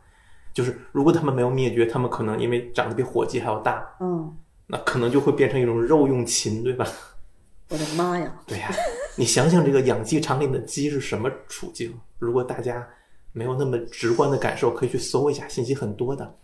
[0.52, 4.34] 就是如果他们没有灭绝，他们可能因为长得比火鸡还要大，嗯，
[4.66, 6.84] 那可能就会变成一种肉用禽，对吧？
[7.68, 8.34] 我的妈呀！
[8.48, 8.68] 对呀、
[9.16, 11.92] 你想想这个养鸡场里的鸡是什么处境？
[12.18, 12.86] 如果大家
[13.32, 16.34] 没有那么直观的感受，可以去搜一下，信息很多的。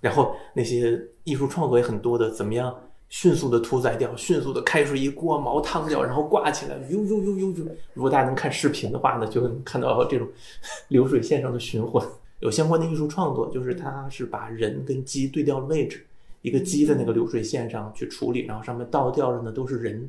[0.00, 2.74] 然后那些艺术创作也很多的，怎么样
[3.08, 7.66] 迅速的屠宰掉，迅速的开出一锅毛汤掉，然后挂起来，呦呦呦呦呦。
[7.94, 10.28] 如果大家能看视频的话呢，就能看到这种
[10.88, 12.06] 流水线上的循环。
[12.40, 16.06] 有相关的艺术创作，就是它是把人跟鸡对调了位置，
[16.42, 20.08] 一个鸡在那个流水线上去处理，然后上面倒吊着呢都是人。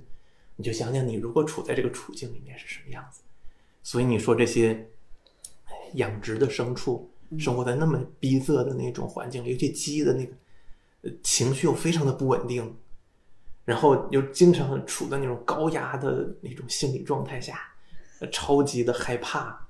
[0.59, 3.21] 你就想想，你如果处在这个处境里面是什么样子。
[3.81, 4.89] 所以你说这些
[5.63, 10.33] 哎养殖的牲畜生活在那么逼仄的那种环境里，尤其鸡的那个
[11.03, 12.75] 呃情绪又非常的不稳定，
[13.63, 17.57] 然后又经常处在那种高压的那种心理状态下，
[18.19, 19.65] 呃超级的害怕，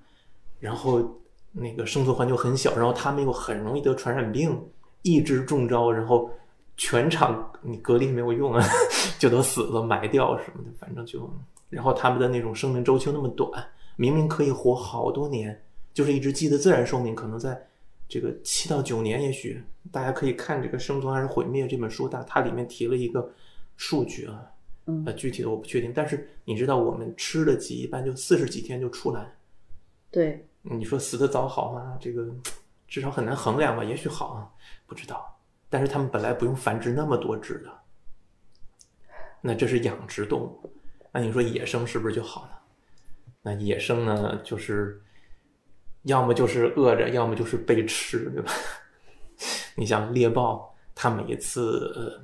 [0.59, 1.21] 然后
[1.51, 4.59] 那个生存环境很小，然后他们又很容易得传染病，
[5.03, 6.31] 一直中招，然后
[6.79, 8.65] 全场你隔离没有用啊，
[9.19, 11.29] 就都死了，埋掉什么的，反正就，
[11.69, 13.51] 然后他们的那种生命周期那么短，
[13.97, 15.61] 明明可以活好多年，
[15.93, 17.67] 就是一只鸡的自然寿命可能在
[18.07, 19.61] 这个七到九年，也许
[19.91, 23.29] 大家可以看这个《生存还是毁灭》这本书，它它里面提了一个
[23.75, 24.41] 数据啊，
[24.85, 29.35] 嗯呃，具体的我不确定，但是你知道我们吃的鸡一般就四十几天就出来，
[30.09, 31.97] 对，你说死的早好吗？
[31.99, 32.25] 这个
[32.87, 34.49] 至少很难衡量吧，也许好啊，
[34.87, 35.35] 不知道。
[35.69, 37.71] 但是他们本来不用繁殖那么多只的，
[39.41, 40.73] 那这是养殖动物，
[41.11, 42.59] 那你说野生是不是就好了？
[43.41, 45.01] 那野生呢，就是
[46.03, 48.51] 要么就是饿着，要么就是被吃，对吧？
[49.75, 52.21] 你像猎豹，它每一次呃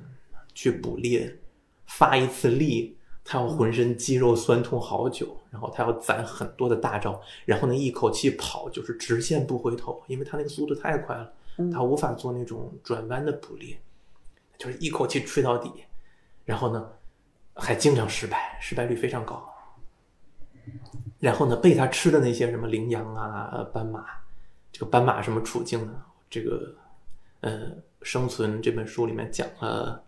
[0.52, 1.38] 去捕猎，
[1.86, 11.32] 发一次力，它要浑身肌肉酸痛好久，然后它要攒很多的大招，然后呢一口气跑就是直线不回头，因为它那个速度太快了，
[11.72, 13.78] 它无法做那种转弯的捕猎，
[14.58, 15.70] 就是一口气吹到底，
[16.44, 16.88] 然后呢
[17.54, 19.46] 还经常失败，失败率非常高。
[21.18, 24.04] 然后呢，被它吃的那些什么羚羊啊、呃斑马，
[24.70, 25.94] 这个斑马什么处境呢？
[26.28, 26.74] 这个
[27.40, 27.70] 呃，
[28.02, 30.04] 生存这本书里面讲了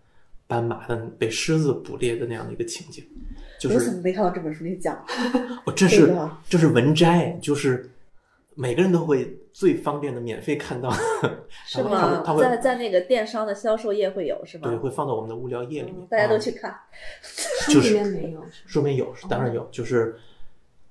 [0.47, 3.07] 斑马的被狮子捕猎的那样的一个情景，
[3.59, 4.97] 就我怎是么没看到这本书里讲？
[5.65, 6.15] 哦，这是
[6.49, 7.91] 这是文摘，就是
[8.61, 10.91] 每个人都会最方便的免费看到，
[11.65, 12.21] 是吗？
[12.27, 14.69] 他会在在那个电商的销售页会有是吗？
[14.69, 16.39] 对会放到我们的物料页里面，大家都啊。
[16.39, 16.77] 去看。
[17.23, 20.19] 书里面没有，说明有，当然有，就是，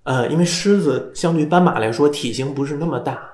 [0.03, 3.29] 呃，因为狮子相对于斑马来说体型不是那么大，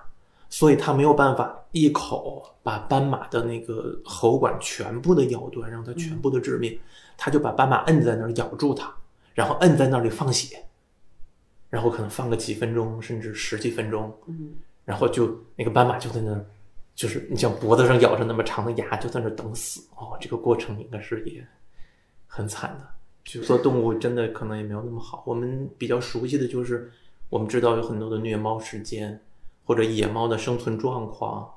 [0.50, 6.76] 所以它没有办法一口把斑马的那个喉管全部的咬断，让它全部的致命，
[7.16, 8.92] 它就把斑马摁在那儿咬住它，
[9.36, 10.58] 然后摁在那里放血，
[11.74, 14.54] 然后可能放个几分钟，甚至十几分钟，嗯，
[14.86, 16.40] 然后就那个斑马就在那，
[16.94, 21.44] 就是你像脖子上咬着那么长的牙，就在那等死哦，这个过程应该是也
[22.28, 22.88] 很惨的。
[23.24, 25.24] 就说动物真的可能也没有那么好。
[25.26, 26.92] 我们比较熟悉的就是，
[27.32, 29.20] 我们知道有很多的虐猫事件，
[29.66, 31.52] 或者野猫的生存状况，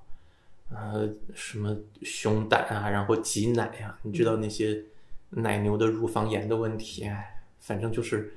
[0.70, 4.82] 呃，什么熊胆啊，然后挤奶啊，你知道那些
[5.28, 8.32] 奶牛的乳房炎的问题，哎，反正就是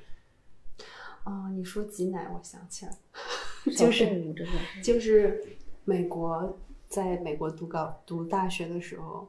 [1.24, 2.98] 哦，你说挤奶，我想起来了，
[3.76, 4.34] 就是
[4.82, 5.44] 就是
[5.84, 6.58] 美国
[6.88, 9.28] 在美国读高读大学的时候，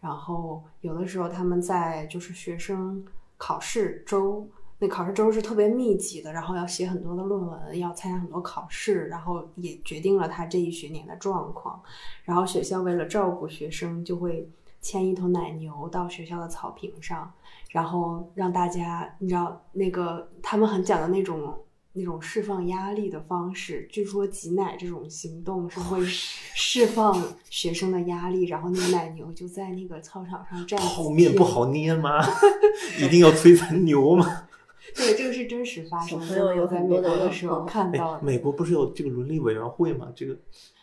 [0.00, 3.04] 然后有的时候他们在就是学生
[3.36, 4.46] 考试周
[4.78, 11.80] 那考试周是特别密集的，然后要写很多的论文，要参加很多考试，然后也决定了他这一学年的状况。
[12.24, 14.50] 然后学校为了照顾学生，就会
[14.82, 17.32] 牵一头奶牛到学校的草坪上，
[17.70, 21.56] 然后让大家，你知道那个他们很讲的那种
[21.94, 23.86] 那种释放压力的方式。
[23.90, 27.16] 据说挤奶这种行动是会释放
[27.48, 30.78] 学生的压力，然后那个奶牛就在那个操场上站。
[30.80, 32.18] 泡面不好捏吗？
[33.00, 34.48] 一定要摧残牛吗？
[34.96, 36.26] 对，这个是真实发生的。
[36.26, 38.22] 小朋友有在美国的时候看到哎，的。
[38.22, 40.08] 美国不是有这个伦理委员会吗？
[40.14, 40.36] 这个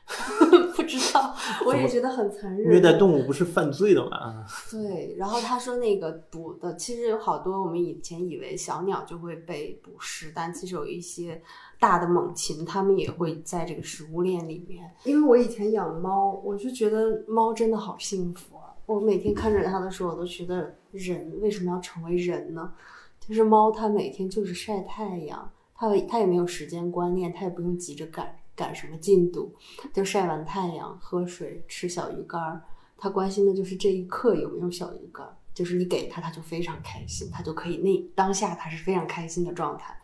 [0.76, 1.36] 不知道，
[1.66, 2.70] 我也觉得很残忍。
[2.70, 4.44] 虐待动物不是犯罪的吗？
[4.72, 11.40] 对，然后他说那个捕的，其实有好多我们以前以为小鸟就会被捕食，但其实有一些
[11.80, 14.90] 大的猛禽，它们也会在这个食物链里面。
[15.04, 18.74] 因为我以前养猫，我就觉得猫真的好幸福啊！
[18.88, 22.74] 我每天看着它的时候，我都觉得人为什么要成为人呢？
[23.20, 29.56] 就是猫，它每天就是晒太阳，它它也没有时间观念，它也不用急着赶赶什么进度，
[29.94, 32.62] 就晒完太阳，喝水，吃小鱼干儿。
[32.98, 39.98] 他关心的就是这一刻有没有小鱼干儿，就是你给他，他就非常开心，他就可以那当下他是非常开心的状态。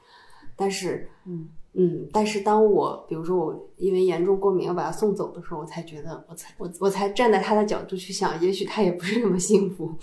[0.56, 9.94] 但是，嗯嗯，但是当我比如说我因为严重过敏要把他送走的时候，我才觉得，我才我我才站在他的角度去想，也许他也不是那么幸福，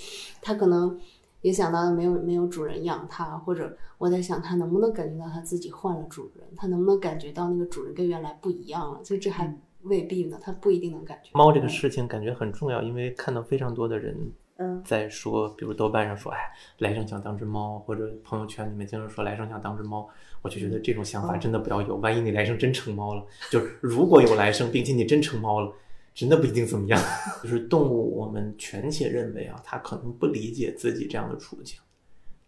[0.43, 1.01] 他可能
[1.43, 11.31] 也想到了没有没有主人养它，或者我在想它能不能感觉到它自己换了主人，它能不能感觉到那个主人跟原来不一样了，所以这还未必呢，它不一定能感觉。
[11.35, 14.17] 猫这个事情感觉很重要，因为看到非常多的人
[14.59, 16.39] 嗯在说，比如豆瓣上说，哎，
[16.79, 20.09] 来生想当只猫，或者朋友圈里面经常说来生想当只猫，
[20.43, 21.97] 我就觉得这种想法真的不要有。
[21.97, 25.73] 万一你来生真成猫了，就是如果有来生，并且你真成猫了，
[26.15, 27.01] 真的不一定怎么样。
[27.43, 31.79] 就是动物，我们全且认为啊，它可能不理解自己这样的处境，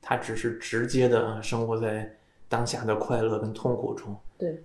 [0.01, 2.17] 它只是直接的生活在
[2.49, 4.17] 当下的快乐跟痛苦中。
[4.39, 4.63] 对，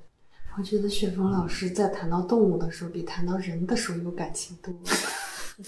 [0.57, 4.73] 我觉得雪峰老师在谈到动物的时候，比谈到人的时候有感情多。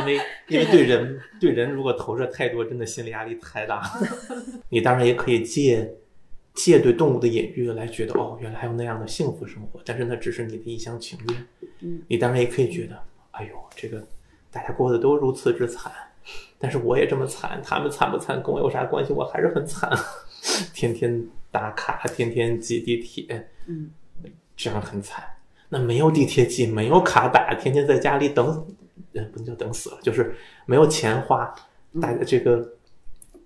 [0.00, 3.80] 因为因为对人对人如果投射太多，真的心理压力太大。
[4.70, 5.88] 你当然也可以借
[6.54, 11.46] 借对动物的隐喻来觉得哦，原来还有那样的幸福生活，但是那只是你的一厢情愿。
[11.80, 12.98] 嗯，你当然也可以觉得，
[13.30, 14.04] 哎呦，这个
[14.50, 15.90] 大家过得都如此之惨，
[16.58, 19.12] 但是我也这么惨，他们惨不惨跟我有啥关系？
[19.12, 19.90] 我还是很惨，
[20.74, 23.90] 天天打卡，天天挤地铁，嗯，
[24.54, 25.24] 这样很惨。
[25.70, 28.46] 那没有地铁挤，没有卡打，天天在家里等，
[29.14, 30.34] 呃，不能叫等死了，就是
[30.66, 31.52] 没有钱花。
[32.00, 32.74] 大家这个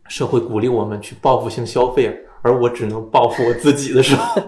[0.09, 4.41] 社会鼓励我们去报复性消费，而我只能报复我自己的时候，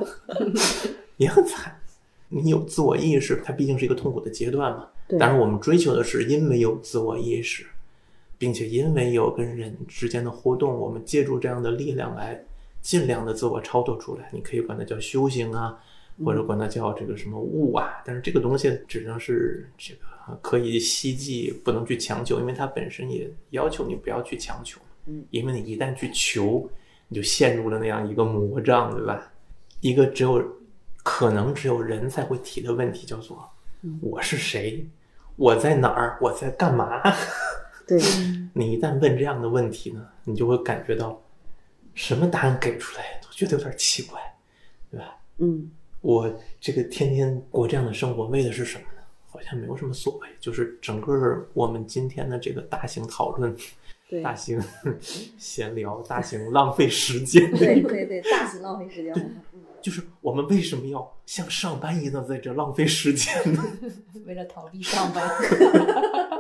[1.17, 1.77] 也很惨。
[2.29, 4.87] 你有自我意识，它毕竟是一个痛苦的阶段嘛。
[5.09, 7.67] 对但是我们追求的是，因为有自我意识，
[8.39, 12.41] 并且因为有跟人之间的互动，我们借助这样的力量来
[12.81, 14.29] 尽量的自我超脱出来。
[14.33, 15.77] 你可以管它叫修行啊，
[16.25, 20.01] 或者管它叫这个什么悟啊，但是这个东西只能是这个
[20.41, 24.81] 可以希冀，不能去强求，因为它本身也要求你不要去强求。
[25.07, 26.71] 嗯，因为你一旦去求，
[27.09, 29.31] 你就陷入了那样一个魔障，对吧？
[29.81, 30.43] 一个只有
[31.03, 33.49] 可能只有人才会提的问题，叫做
[34.01, 34.87] 我是谁，
[35.37, 37.03] 我在哪儿，我在干嘛？
[37.87, 37.99] 对，
[38.53, 41.21] 你一旦问这样的问题呢，你就会感觉到
[41.95, 44.21] 什么答案给出来都觉得有点奇怪，
[44.91, 45.17] 对吧？
[45.39, 49.03] 嗯我这个天天过这样的生活，为的是什么呢？
[49.31, 53.55] 好像没有什么所谓，就是整个我们今天的这个大型讨论、
[54.09, 54.61] 对大型
[55.39, 59.43] 闲聊、大型浪费时间的对一个对对，大型浪费时间。
[59.81, 63.65] 就是我们为什么要像上班一样在这浪费时间呢？
[64.27, 65.31] 为了逃避上班，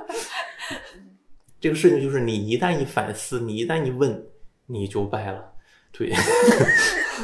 [1.60, 4.24] 这个事情就是你一旦一反思，你一旦一问，
[4.66, 5.52] 你就败了。
[5.92, 6.12] 对，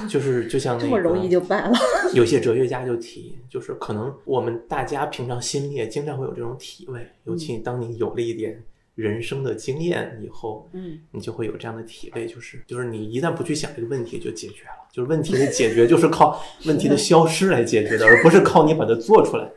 [0.09, 1.73] 就是就像那个这么容易就败了。
[2.15, 8.61] 有些哲学家就提，就是可能我们大家平常心里也经常会有这种体味，尤其当你有了一点
[8.95, 14.89] 人生的经验以后，嗯，你就会有这样的体会，就是就是你一旦不去想这个问题，就解决了。
[14.93, 19.51] 就是问题的解决，就是靠 问题的消失来解决的，而不是靠你把它做出来。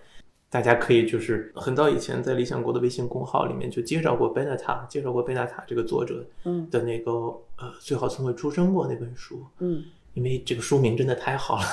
[0.50, 6.68] 大家可以就是很早以前在理想国的微信公号里面就介绍过贝纳塔，介绍过贝纳塔这个作者嗯。
[6.72, 9.84] 的那个呃最好从未出生过那本书，嗯。
[10.14, 11.66] 因为这个书名真的太好了，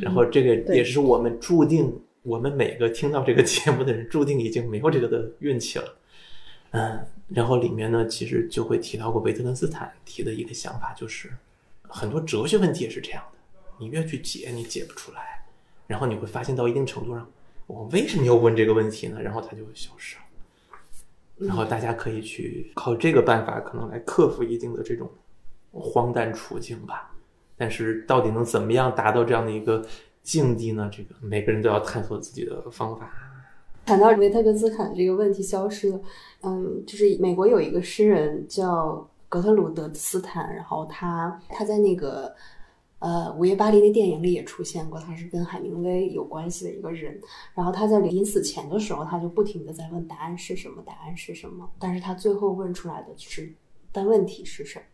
[0.00, 1.92] 然后这个也是我们注定，
[2.22, 5.84] 我们每个听到这个节目的人注定已经没有这个的运气了，
[6.74, 11.30] 嗯，然后里面呢其实就会提到过维特根斯坦提的一个想法，就是
[11.82, 13.38] 很多哲学问题也是这样的，
[13.78, 15.44] 你越去解你解不出来，
[15.86, 17.30] 然后你会发现到一定程度上，
[17.68, 19.22] 我为什么要问这个问题呢？
[19.22, 20.22] 然后它就消失了。
[21.36, 25.08] 然后大家可以去靠这个办法，可能来克服一定的这种
[25.72, 27.14] 荒诞处境吧。
[27.56, 29.86] 但是到底能怎么样达到这样的一个
[30.22, 30.90] 境地呢？
[30.92, 33.12] 这个每个人都要探索自己的方法。
[33.86, 36.00] 谈到维特根斯坦这个问题消失了，
[36.44, 42.34] 嗯，就是美国有一个诗人叫格特鲁德斯坦，然后他他在那个
[42.98, 47.18] 呃《午夜巴黎》的电影里也出现过，他是跟海明威有关系的一个人。
[47.54, 53.52] 然后他在临死前的时候，他就不停的在问答案是什么，答案是什么，但是他最后问出来的就是
[53.90, 54.84] 但问题是什么。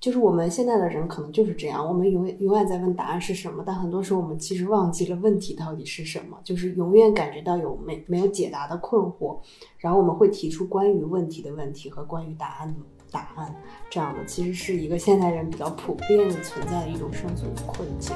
[0.00, 9.38] 就是我们现在的人可能就是这样，我们永远永远在问答案是什么，但很多时候我们其实忘记了问题到底是什么，就是永远感觉到有没没有解答的困惑，
[9.78, 12.74] 然后我们会提出关于问题的问题和关于答案的
[13.10, 13.56] 答案，
[13.88, 18.14] 这样的其实是一个现代人比较普遍存在的一种生存困境。